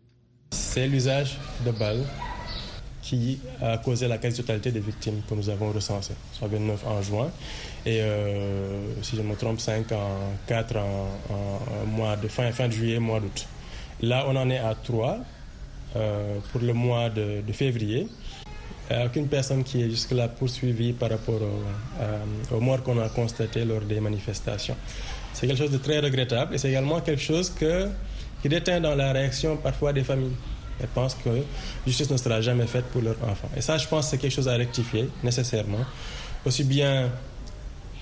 C'est 0.51 0.85
l'usage 0.85 1.37
de 1.65 1.71
balles 1.71 2.03
qui 3.01 3.39
a 3.61 3.77
causé 3.77 4.09
la 4.09 4.17
quasi-totalité 4.17 4.71
des 4.73 4.81
victimes 4.81 5.21
que 5.29 5.35
nous 5.35 5.47
avons 5.49 5.71
recensées, 5.71 6.15
soit 6.33 6.49
29 6.49 6.85
en 6.85 7.01
juin 7.01 7.31
et 7.85 8.01
euh, 8.01 9.03
si 9.03 9.15
je 9.15 9.21
me 9.21 9.35
trompe 9.35 9.59
5 9.59 9.91
en 9.91 10.17
4 10.47 10.75
en, 10.77 11.85
mois 11.85 12.15
de 12.15 12.27
fin, 12.27 12.51
fin 12.51 12.69
juillet, 12.69 12.99
mois 12.99 13.19
d'août. 13.19 13.47
Là, 14.01 14.25
on 14.27 14.35
en 14.35 14.49
est 14.49 14.57
à 14.57 14.73
3 14.73 15.19
euh, 15.95 16.39
pour 16.51 16.61
le 16.61 16.73
mois 16.73 17.09
de, 17.09 17.41
février. 17.53 18.07
Il 18.89 18.95
n'y 18.95 19.01
a 19.01 19.05
aucune 19.05 19.27
personne 19.27 19.63
qui 19.63 19.81
est 19.83 19.89
jusque-là 19.89 20.27
poursuivie 20.27 20.93
par 20.93 21.09
rapport 21.09 21.41
aux 22.51 22.59
morts 22.59 22.83
qu'on 22.83 22.99
a 23.01 23.09
constatées 23.09 23.65
lors 23.65 23.81
des 23.81 23.99
manifestations. 23.99 24.75
C'est 25.33 25.47
quelque 25.47 25.57
chose 25.57 25.71
de 25.71 25.77
très 25.77 25.99
regrettable 25.99 26.55
et 26.55 26.57
c'est 26.57 26.69
également 26.69 27.01
quelque 27.01 27.21
chose 27.21 27.51
qui 27.59 28.49
déteint 28.49 28.79
dans 28.79 28.95
la 28.95 29.11
réaction 29.11 29.57
parfois 29.57 29.91
des 29.91 30.03
familles. 30.03 30.35
Elles 30.79 30.87
pensent 30.87 31.15
que 31.15 31.29
justice 31.87 32.09
ne 32.09 32.17
sera 32.17 32.41
jamais 32.41 32.67
faite 32.67 32.85
pour 32.85 33.01
leurs 33.01 33.17
enfants. 33.23 33.49
Et 33.55 33.61
ça, 33.61 33.77
je 33.77 33.87
pense, 33.87 34.09
c'est 34.09 34.17
quelque 34.17 34.33
chose 34.33 34.47
à 34.47 34.55
rectifier 34.55 35.09
nécessairement, 35.23 35.85
aussi 36.45 36.63
bien 36.63 37.09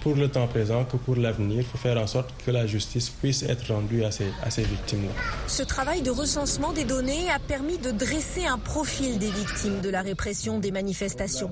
pour 0.04 0.16
le 0.16 0.28
temps 0.28 0.48
présent 0.48 0.84
que 0.84 0.98
pour 0.98 1.16
l'avenir. 1.16 1.60
Il 1.60 1.64
faut 1.64 1.78
faire 1.78 1.98
en 1.98 2.08
sorte 2.08 2.30
que 2.46 2.52
la 2.52 2.68
justice 2.68 3.10
puisse 3.10 3.42
être 3.44 3.74
rendue 3.74 4.04
à 4.04 4.12
ces, 4.12 4.28
à 4.44 4.52
ces 4.52 4.64
victimes-là. 4.64 5.14
Ce 5.48 5.64
travail 5.64 6.02
de 6.02 6.12
recensement 6.12 6.74
des 6.74 6.84
données 6.84 7.30
a 7.32 7.40
permis 7.40 7.78
de 7.78 7.92
dresser 7.92 8.46
un 8.46 8.58
profil 8.58 9.18
des 9.18 9.32
victimes 9.32 9.80
de 9.80 9.90
la 9.90 10.02
répression 10.02 10.60
des 10.60 10.72
manifestations. 10.72 11.52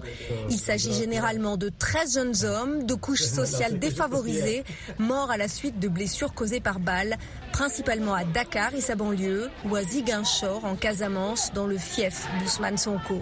Il 0.50 0.58
s'agit 0.58 0.94
généralement 0.94 1.56
de 1.56 1.70
13 1.70 2.14
jeunes 2.16 2.46
hommes 2.46 2.86
de 2.86 2.94
couches 2.94 3.24
sociales 3.24 3.80
défavorisées, 3.80 4.66
morts 5.00 5.32
à 5.32 5.38
la 5.38 5.48
suite 5.48 5.80
de 5.80 5.88
blessures 5.88 6.34
causées 6.34 6.60
par 6.60 6.80
balles, 6.80 7.18
principalement 7.54 8.14
à 8.14 8.26
Dakar 8.26 8.76
et 8.76 8.82
sa 8.82 8.96
banlieue, 8.96 9.50
ou 9.70 9.76
à 9.78 9.84
Ziguinchor 9.84 10.66
en 10.66 10.76
Casamance, 10.76 11.54
dans 11.54 11.68
le 11.68 11.78
fief 11.78 12.28
d'Ousmane 12.42 12.78
Sonko. 12.78 13.22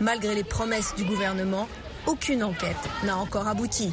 Malgré 0.00 0.34
les 0.34 0.44
promesses 0.44 0.94
du 0.96 1.04
gouvernement, 1.04 1.68
aucune 2.06 2.42
enquête 2.42 2.76
n'a 3.04 3.16
encore 3.16 3.46
abouti. 3.46 3.92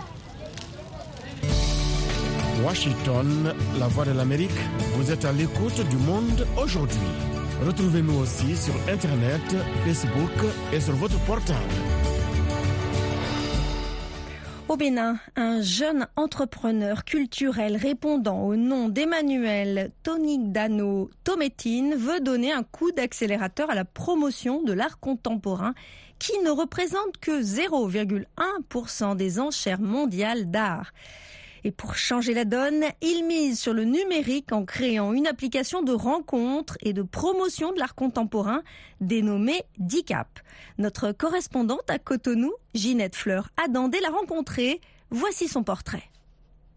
Washington, 2.63 3.53
la 3.77 3.87
voix 3.87 4.05
de 4.05 4.11
l'Amérique, 4.11 4.49
vous 4.95 5.11
êtes 5.11 5.25
à 5.25 5.33
l'écoute 5.33 5.81
du 5.89 5.97
monde 5.97 6.47
aujourd'hui. 6.55 6.97
Retrouvez-nous 7.65 8.19
aussi 8.19 8.55
sur 8.55 8.73
Internet, 8.87 9.41
Facebook 9.85 10.31
et 10.71 10.79
sur 10.79 10.95
votre 10.95 11.19
portable. 11.25 11.59
Au 14.69 14.77
Bénin, 14.77 15.19
un 15.35 15.61
jeune 15.61 16.07
entrepreneur 16.15 17.03
culturel 17.03 17.75
répondant 17.75 18.43
au 18.43 18.55
nom 18.55 18.87
d'Emmanuel 18.87 19.91
Tonigdano 20.03 21.09
Tometine 21.25 21.95
veut 21.95 22.21
donner 22.21 22.53
un 22.53 22.63
coup 22.63 22.91
d'accélérateur 22.91 23.69
à 23.69 23.75
la 23.75 23.83
promotion 23.83 24.63
de 24.63 24.71
l'art 24.71 24.99
contemporain 24.99 25.73
qui 26.17 26.39
ne 26.39 26.49
représente 26.49 27.17
que 27.19 27.41
0,1% 27.41 29.17
des 29.17 29.41
enchères 29.41 29.81
mondiales 29.81 30.49
d'art. 30.49 30.93
Et 31.65 31.71
pour 31.71 31.95
changer 31.95 32.33
la 32.33 32.45
donne, 32.45 32.83
il 33.01 33.25
mise 33.25 33.59
sur 33.59 33.73
le 33.73 33.85
numérique 33.85 34.51
en 34.51 34.65
créant 34.65 35.13
une 35.13 35.27
application 35.27 35.81
de 35.81 35.93
rencontre 35.93 36.77
et 36.81 36.93
de 36.93 37.01
promotion 37.01 37.71
de 37.71 37.79
l'art 37.79 37.95
contemporain 37.95 38.63
dénommée 38.99 39.63
DICAP. 39.77 40.39
Notre 40.77 41.11
correspondante 41.11 41.89
à 41.89 41.99
Cotonou, 41.99 42.51
Ginette 42.73 43.15
Fleur 43.15 43.49
Adandé, 43.63 43.99
l'a 44.01 44.09
rencontrée. 44.09 44.81
Voici 45.09 45.47
son 45.47 45.63
portrait. 45.63 46.03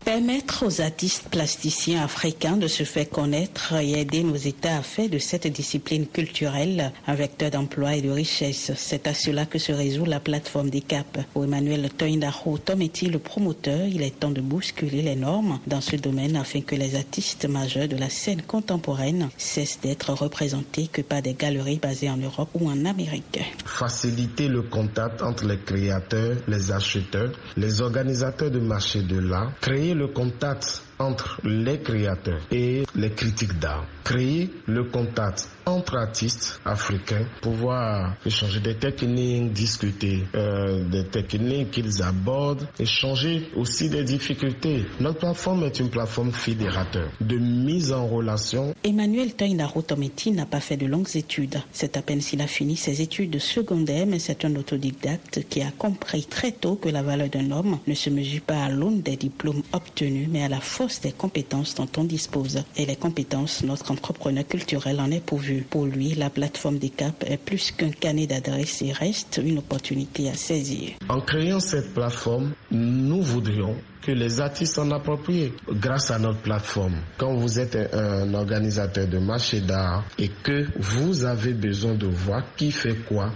Permettre 0.04 0.64
aux 0.64 0.80
artistes 0.80 1.28
plasticiens 1.30 2.04
africains 2.04 2.56
de 2.56 2.68
se 2.68 2.84
faire 2.84 3.08
connaître 3.10 3.74
et 3.74 4.00
aider 4.00 4.22
nos 4.22 4.36
États 4.36 4.76
à 4.76 4.82
faire 4.82 5.08
de 5.08 5.18
cette 5.18 5.48
discipline 5.48 6.06
culturelle 6.06 6.92
un 7.08 7.14
vecteur 7.16 7.50
d'emploi 7.50 7.96
et 7.96 8.02
de 8.02 8.10
richesse. 8.10 8.70
C'est 8.76 9.08
à 9.08 9.14
cela 9.14 9.46
que 9.46 9.58
se 9.58 9.72
résout 9.72 10.04
la 10.04 10.20
plateforme 10.20 10.70
des 10.70 10.80
CAP. 10.80 11.18
Pour 11.32 11.44
Emmanuel 11.44 11.90
Toindaro 11.90 12.56
Tometi, 12.58 13.06
le 13.08 13.18
promoteur, 13.18 13.86
il 13.86 14.00
est 14.02 14.20
temps 14.20 14.30
de 14.30 14.40
bousculer 14.40 15.02
les 15.02 15.16
normes 15.16 15.58
dans 15.66 15.80
ce 15.80 15.96
domaine 15.96 16.36
afin 16.36 16.60
que 16.60 16.76
les 16.76 16.94
artistes 16.94 17.48
majeurs 17.48 17.88
de 17.88 17.96
la 17.96 18.08
scène 18.08 18.42
contemporaine 18.42 19.28
cessent 19.36 19.80
d'être 19.82 20.12
représentés 20.12 20.86
que 20.86 21.02
par 21.02 21.20
des 21.22 21.34
galeries 21.34 21.80
basées 21.82 22.10
en 22.10 22.16
Europe 22.16 22.50
ou 22.54 22.68
en 22.68 22.84
Amérique. 22.84 23.40
Faciliter 23.64 24.46
le 24.46 24.62
contact 24.62 25.20
entre 25.22 25.46
les 25.46 25.58
créateurs, 25.58 26.36
les 26.46 26.70
acheteurs, 26.70 27.32
les 27.56 27.80
organisateurs 27.80 28.50
de 28.52 28.60
marché 28.60 29.02
de 29.02 29.18
l'art, 29.18 29.52
créer 29.60 29.85
le 29.94 30.08
contact 30.08 30.85
entre 30.98 31.40
les 31.44 31.80
créateurs 31.80 32.40
et 32.50 32.84
les 32.94 33.10
critiques 33.10 33.58
d'art. 33.58 33.86
Créer 34.04 34.50
le 34.66 34.84
contact 34.84 35.48
entre 35.66 35.96
artistes 35.96 36.60
africains, 36.64 37.26
pouvoir 37.42 38.14
échanger 38.24 38.60
des 38.60 38.76
techniques, 38.76 39.52
discuter 39.52 40.22
euh, 40.36 40.84
des 40.88 41.04
techniques 41.06 41.72
qu'ils 41.72 42.02
abordent, 42.02 42.68
échanger 42.78 43.48
aussi 43.56 43.90
des 43.90 44.04
difficultés. 44.04 44.84
Notre 45.00 45.18
plateforme 45.18 45.64
est 45.64 45.80
une 45.80 45.90
plateforme 45.90 46.30
fédérateur 46.32 47.10
de 47.20 47.36
mise 47.36 47.92
en 47.92 48.06
relation. 48.06 48.72
Emmanuel 48.84 49.34
Tainaro 49.34 49.82
Tometi 49.82 50.30
n'a 50.30 50.46
pas 50.46 50.60
fait 50.60 50.76
de 50.76 50.86
longues 50.86 51.16
études. 51.16 51.60
C'est 51.72 51.96
à 51.96 52.02
peine 52.02 52.20
s'il 52.20 52.40
a 52.42 52.46
fini 52.46 52.76
ses 52.76 53.02
études 53.02 53.38
secondaires, 53.40 54.06
mais 54.06 54.20
c'est 54.20 54.44
un 54.44 54.54
autodidacte 54.54 55.40
qui 55.48 55.62
a 55.62 55.72
compris 55.76 56.24
très 56.26 56.52
tôt 56.52 56.76
que 56.76 56.88
la 56.88 57.02
valeur 57.02 57.28
d'un 57.28 57.50
homme 57.50 57.78
ne 57.88 57.94
se 57.94 58.08
mesure 58.10 58.42
pas 58.42 58.64
à 58.64 58.68
l'aune 58.68 59.00
des 59.00 59.16
diplômes 59.16 59.62
obtenus, 59.72 60.28
mais 60.30 60.44
à 60.44 60.48
la 60.48 60.60
force 60.60 60.85
des 61.02 61.12
compétences 61.12 61.74
dont 61.74 61.88
on 61.96 62.04
dispose. 62.04 62.62
Et 62.76 62.86
les 62.86 62.96
compétences, 62.96 63.62
notre 63.62 63.90
entrepreneur 63.90 64.46
culturel 64.46 65.00
en 65.00 65.10
est 65.10 65.20
pourvu. 65.24 65.64
Pour 65.68 65.84
lui, 65.86 66.14
la 66.14 66.30
plateforme 66.30 66.78
des 66.78 66.90
CAP 66.90 67.24
est 67.26 67.36
plus 67.36 67.70
qu'un 67.72 67.90
canet 67.90 68.28
d'adresses 68.28 68.82
et 68.82 68.92
reste 68.92 69.40
une 69.44 69.58
opportunité 69.58 70.28
à 70.30 70.34
saisir. 70.34 70.90
En 71.08 71.20
créant 71.20 71.60
cette 71.60 71.92
plateforme, 71.94 72.52
nous 72.70 73.22
voudrions 73.22 73.76
que 74.02 74.12
les 74.12 74.40
artistes 74.40 74.74
s'en 74.74 74.90
approprient 74.92 75.52
grâce 75.68 76.10
à 76.12 76.18
notre 76.18 76.38
plateforme. 76.38 76.94
Quand 77.18 77.34
vous 77.34 77.58
êtes 77.58 77.76
un 77.92 78.32
organisateur 78.34 79.08
de 79.08 79.18
marché 79.18 79.60
d'art 79.60 80.04
et 80.18 80.28
que 80.28 80.66
vous 80.78 81.24
avez 81.24 81.52
besoin 81.54 81.94
de 81.94 82.06
voir 82.06 82.42
qui 82.56 82.70
fait 82.70 82.94
quoi, 83.08 83.32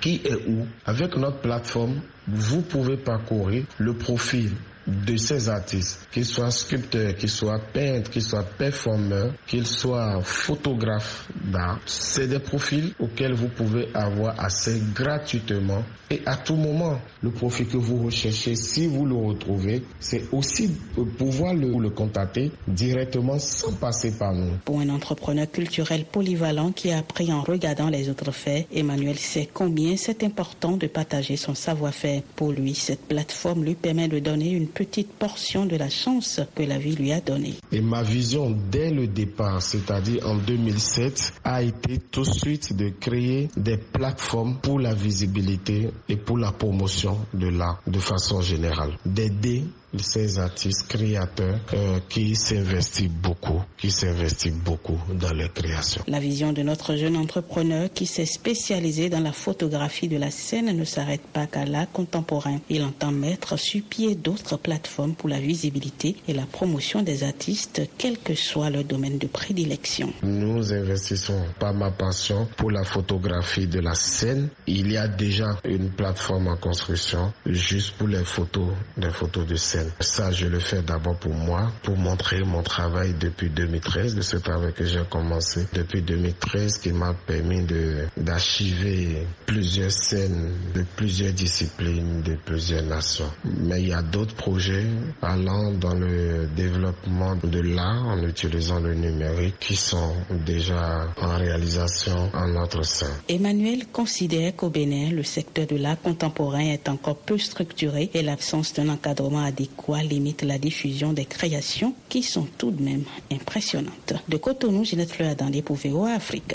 qui 0.00 0.22
est 0.24 0.34
où, 0.48 0.66
avec 0.86 1.14
notre 1.16 1.40
plateforme, 1.40 2.00
vous 2.26 2.62
pouvez 2.62 2.96
parcourir 2.96 3.64
le 3.78 3.92
profil 3.94 4.50
de 4.86 5.16
ces 5.16 5.48
artistes, 5.48 6.06
qu'ils 6.12 6.24
soient 6.26 6.50
sculpteurs, 6.50 7.14
qu'ils 7.16 7.30
soient 7.30 7.60
peintres, 7.72 8.10
qu'ils 8.10 8.22
soient 8.22 8.44
performeurs, 8.44 9.32
qu'ils 9.46 9.66
soient 9.66 10.20
photographes 10.22 11.28
d'art, 11.44 11.80
c'est 11.86 12.28
des 12.28 12.38
profils 12.38 12.92
auxquels 12.98 13.32
vous 13.34 13.48
pouvez 13.48 13.88
avoir 13.94 14.38
accès 14.40 14.80
gratuitement 14.94 15.82
et 16.10 16.20
à 16.26 16.36
tout 16.36 16.56
moment. 16.56 16.98
Le 17.22 17.30
profil 17.30 17.66
que 17.66 17.76
vous 17.76 18.04
recherchez, 18.04 18.54
si 18.56 18.86
vous 18.86 19.06
le 19.06 19.14
retrouvez, 19.14 19.82
c'est 20.00 20.24
aussi 20.32 20.70
pouvoir 21.18 21.54
le, 21.54 21.68
le 21.78 21.90
contacter 21.90 22.50
directement 22.68 23.38
sans 23.38 23.72
passer 23.72 24.12
par 24.18 24.34
nous. 24.34 24.52
Pour 24.64 24.80
un 24.80 24.90
entrepreneur 24.90 25.50
culturel 25.50 26.04
polyvalent 26.04 26.72
qui 26.72 26.90
a 26.90 26.98
appris 26.98 27.32
en 27.32 27.42
regardant 27.42 27.88
les 27.88 28.08
autres 28.10 28.32
faits, 28.32 28.66
Emmanuel 28.72 29.18
sait 29.18 29.48
combien 29.52 29.96
c'est 29.96 30.22
important 30.22 30.76
de 30.76 30.86
partager 30.86 31.36
son 31.36 31.54
savoir-faire. 31.54 32.22
Pour 32.36 32.52
lui, 32.52 32.74
cette 32.74 33.06
plateforme 33.08 33.64
lui 33.64 33.74
permet 33.74 34.08
de 34.08 34.18
donner 34.18 34.50
une 34.50 34.68
petite 34.74 35.12
portion 35.12 35.66
de 35.66 35.76
la 35.76 35.88
chance 35.88 36.40
que 36.54 36.62
la 36.64 36.78
vie 36.78 36.96
lui 36.96 37.12
a 37.12 37.20
donnée. 37.20 37.54
Et 37.72 37.80
ma 37.80 38.02
vision 38.02 38.54
dès 38.70 38.90
le 38.90 39.06
départ, 39.06 39.62
c'est-à-dire 39.62 40.26
en 40.26 40.36
2007, 40.36 41.32
a 41.44 41.62
été 41.62 41.98
tout 41.98 42.22
de 42.22 42.30
suite 42.30 42.76
de 42.76 42.88
créer 42.90 43.48
des 43.56 43.76
plateformes 43.78 44.58
pour 44.60 44.80
la 44.80 44.92
visibilité 44.94 45.90
et 46.08 46.16
pour 46.16 46.38
la 46.38 46.52
promotion 46.52 47.18
de 47.32 47.48
l'art 47.48 47.80
de 47.86 47.98
façon 47.98 48.40
générale. 48.40 48.98
D'aider 49.06 49.64
ces 49.98 50.38
artistes 50.38 50.86
créateurs 50.88 51.58
euh, 51.74 51.98
qui 52.08 52.34
s'investissent 52.34 53.08
beaucoup, 53.10 53.62
qui 53.78 53.90
s'investissent 53.90 54.52
beaucoup 54.54 54.98
dans 55.14 55.32
les 55.32 55.48
créations. 55.48 56.02
La 56.06 56.20
vision 56.20 56.52
de 56.52 56.62
notre 56.62 56.96
jeune 56.96 57.16
entrepreneur 57.16 57.88
qui 57.92 58.06
s'est 58.06 58.26
spécialisé 58.26 59.08
dans 59.08 59.20
la 59.20 59.32
photographie 59.32 60.08
de 60.08 60.16
la 60.16 60.30
scène 60.30 60.76
ne 60.76 60.84
s'arrête 60.84 61.22
pas 61.32 61.46
qu'à 61.46 61.64
l'art 61.64 61.90
contemporain. 61.92 62.60
Il 62.68 62.82
entend 62.82 63.12
mettre 63.12 63.58
sur 63.58 63.82
pied 63.82 64.14
d'autres 64.14 64.56
plateformes 64.56 65.14
pour 65.14 65.28
la 65.28 65.38
visibilité 65.40 66.16
et 66.28 66.32
la 66.32 66.46
promotion 66.46 67.02
des 67.02 67.22
artistes, 67.24 67.82
quel 67.98 68.18
que 68.18 68.34
soit 68.34 68.70
leur 68.70 68.84
domaine 68.84 69.18
de 69.18 69.26
prédilection. 69.26 70.12
Nous 70.22 70.72
investissons 70.72 71.40
par 71.58 71.74
ma 71.74 71.90
passion 71.90 72.48
pour 72.56 72.70
la 72.70 72.84
photographie 72.84 73.66
de 73.66 73.80
la 73.80 73.94
scène. 73.94 74.48
Il 74.66 74.90
y 74.92 74.96
a 74.96 75.08
déjà 75.08 75.58
une 75.64 75.90
plateforme 75.90 76.48
en 76.48 76.56
construction 76.56 77.32
juste 77.46 77.92
pour 77.96 78.08
les 78.08 78.24
photos, 78.24 78.68
les 78.96 79.10
photos 79.10 79.46
de 79.46 79.56
scène. 79.56 79.83
Ça, 80.00 80.30
je 80.32 80.46
le 80.46 80.58
fais 80.58 80.82
d'abord 80.82 81.16
pour 81.16 81.34
moi, 81.34 81.70
pour 81.82 81.96
montrer 81.96 82.42
mon 82.44 82.62
travail 82.62 83.14
depuis 83.18 83.50
2013, 83.50 84.14
de 84.14 84.22
ce 84.22 84.36
travail 84.36 84.72
que 84.72 84.84
j'ai 84.84 85.02
commencé 85.10 85.66
depuis 85.72 86.02
2013, 86.02 86.78
qui 86.78 86.92
m'a 86.92 87.14
permis 87.26 87.62
de 87.64 88.06
d'archiver 88.16 89.26
plusieurs 89.46 89.90
scènes 89.90 90.52
de 90.74 90.84
plusieurs 90.96 91.32
disciplines, 91.32 92.22
de 92.22 92.34
plusieurs 92.44 92.82
nations. 92.82 93.30
Mais 93.44 93.82
il 93.82 93.88
y 93.88 93.92
a 93.92 94.02
d'autres 94.02 94.34
projets 94.34 94.86
allant 95.22 95.72
dans 95.72 95.94
le 95.94 96.46
développement 96.56 97.36
de 97.42 97.60
l'art 97.60 98.06
en 98.06 98.22
utilisant 98.22 98.80
le 98.80 98.94
numérique 98.94 99.56
qui 99.60 99.76
sont 99.76 100.14
déjà 100.46 101.08
en 101.20 101.36
réalisation 101.36 102.30
en 102.34 102.48
notre 102.48 102.84
sein. 102.84 103.10
Emmanuel 103.28 103.86
considère 103.92 104.54
qu'au 104.56 104.70
Bénin, 104.70 105.10
le 105.10 105.22
secteur 105.22 105.66
de 105.66 105.76
l'art 105.76 106.00
contemporain 106.00 106.60
est 106.60 106.88
encore 106.88 107.16
peu 107.16 107.38
structuré 107.38 108.10
et 108.14 108.22
l'absence 108.22 108.72
d'un 108.74 108.88
encadrement 108.88 109.42
adéquat 109.44 109.63
limite 110.02 110.42
la 110.42 110.58
diffusion 110.58 111.12
des 111.12 111.24
créations 111.24 111.94
qui 112.08 112.22
sont 112.22 112.46
tout 112.58 112.70
de 112.70 112.82
même 112.82 113.04
impressionnantes. 113.30 114.14
De 114.28 114.36
Cotonou, 114.36 114.84
Ginette 114.84 115.12
Fleur 115.12 115.34
dans 115.36 115.50
pour 115.62 115.76
VOA 115.76 116.12
Afrique. 116.12 116.54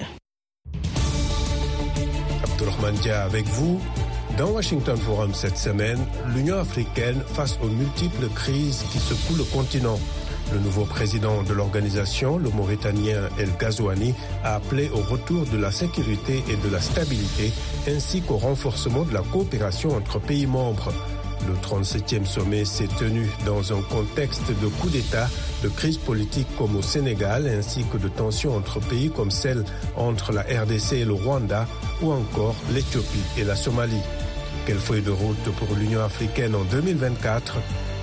Abdurrahman 2.43 2.95
Dia 2.95 3.23
avec 3.23 3.45
vous. 3.45 3.79
Dans 4.37 4.51
Washington 4.51 4.97
Forum 4.97 5.33
cette 5.33 5.57
semaine, 5.57 5.99
l'Union 6.35 6.57
africaine 6.57 7.21
face 7.33 7.57
aux 7.61 7.67
multiples 7.67 8.27
crises 8.33 8.83
qui 8.91 8.99
secouent 8.99 9.37
le 9.37 9.43
continent. 9.43 9.99
Le 10.53 10.59
nouveau 10.59 10.85
président 10.85 11.43
de 11.43 11.53
l'organisation, 11.53 12.37
le 12.37 12.49
Mauritanien 12.49 13.29
El 13.37 13.49
Ghazouani, 13.59 14.13
a 14.43 14.55
appelé 14.55 14.89
au 14.89 15.01
retour 15.01 15.45
de 15.45 15.57
la 15.57 15.71
sécurité 15.71 16.43
et 16.49 16.55
de 16.55 16.71
la 16.71 16.81
stabilité, 16.81 17.51
ainsi 17.87 18.21
qu'au 18.21 18.37
renforcement 18.37 19.03
de 19.03 19.13
la 19.13 19.21
coopération 19.21 19.95
entre 19.95 20.19
pays 20.19 20.47
membres. 20.47 20.91
Le 21.47 21.53
37e 21.55 22.25
sommet 22.25 22.65
s'est 22.65 22.89
tenu 22.99 23.27
dans 23.45 23.73
un 23.73 23.81
contexte 23.81 24.49
de 24.61 24.67
coup 24.67 24.89
d'État, 24.89 25.29
de 25.63 25.69
crise 25.69 25.97
politique 25.97 26.47
comme 26.57 26.75
au 26.75 26.81
Sénégal, 26.81 27.47
ainsi 27.47 27.83
que 27.91 27.97
de 27.97 28.07
tensions 28.07 28.55
entre 28.55 28.79
pays 28.79 29.09
comme 29.09 29.31
celle 29.31 29.63
entre 29.95 30.31
la 30.31 30.41
RDC 30.41 30.93
et 30.93 31.05
le 31.05 31.13
Rwanda, 31.13 31.67
ou 32.01 32.11
encore 32.11 32.55
l'Éthiopie 32.73 33.23
et 33.37 33.43
la 33.43 33.55
Somalie. 33.55 34.01
Quelle 34.65 34.77
feuille 34.77 35.01
de 35.01 35.11
route 35.11 35.51
pour 35.57 35.75
l'Union 35.75 36.01
africaine 36.03 36.55
en 36.55 36.63
2024 36.65 37.57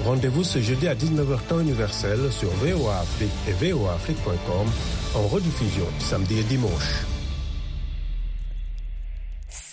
Rendez-vous 0.04 0.44
ce 0.44 0.60
jeudi 0.60 0.88
à 0.88 0.94
19h 0.94 1.38
temps 1.48 1.60
universel 1.60 2.18
sur 2.30 2.50
VOA 2.50 2.98
Afrique 3.00 3.30
et 3.48 3.52
voaafrique.com 3.52 4.66
en 5.14 5.26
rediffusion 5.28 5.86
samedi 5.98 6.40
et 6.40 6.44
dimanche. 6.44 7.15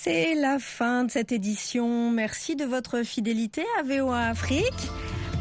C'est 0.04 0.36
la 0.36 0.60
fin 0.60 1.06
de 1.06 1.12
cette 1.12 1.32
édition. 1.32 2.12
Merci 2.12 2.58
de 2.58 2.66
votre 2.66 3.04
fidélité 3.04 3.64
à 3.80 3.84
VOA 3.84 4.20
Afrique. 4.32 4.90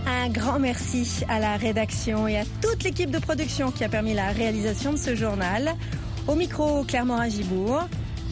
Un 0.07 0.29
grand 0.29 0.61
merci 0.61 1.25
à 1.29 1.41
la 1.41 1.57
rédaction 1.57 2.29
et 2.29 2.39
à 2.39 2.45
toute 2.61 2.85
l'équipe 2.85 3.11
de 3.11 3.19
production 3.19 3.73
qui 3.73 3.83
a 3.83 3.89
permis 3.89 4.15
la 4.15 4.29
réalisation 4.29 4.93
de 4.93 4.99
ce 4.99 5.17
journal. 5.17 5.75
Au 6.29 6.37
micro, 6.37 6.85
Clermont 6.85 7.17
Agibourg. 7.17 7.89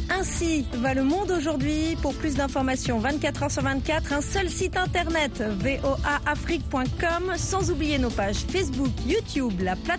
Ainsi 0.09 0.67
va 0.75 0.95
le 0.95 1.03
monde 1.03 1.33
aujourd'hui. 1.33 1.97
Pour 2.01 2.15
plus 2.15 2.37
d'informations, 2.37 3.01
24 3.01 3.43
heures 3.43 3.51
sur 3.51 3.63
24, 3.63 4.13
un 4.13 4.21
seul 4.21 4.49
site 4.49 4.77
internet, 4.77 5.43
voaafrique.com, 5.43 7.33
sans 7.39 7.73
oublier 7.73 7.99
nos 7.99 8.11
pages 8.11 8.45
Facebook, 8.49 8.93
YouTube, 9.05 9.61
la 9.61 9.75
plateforme 9.75 9.89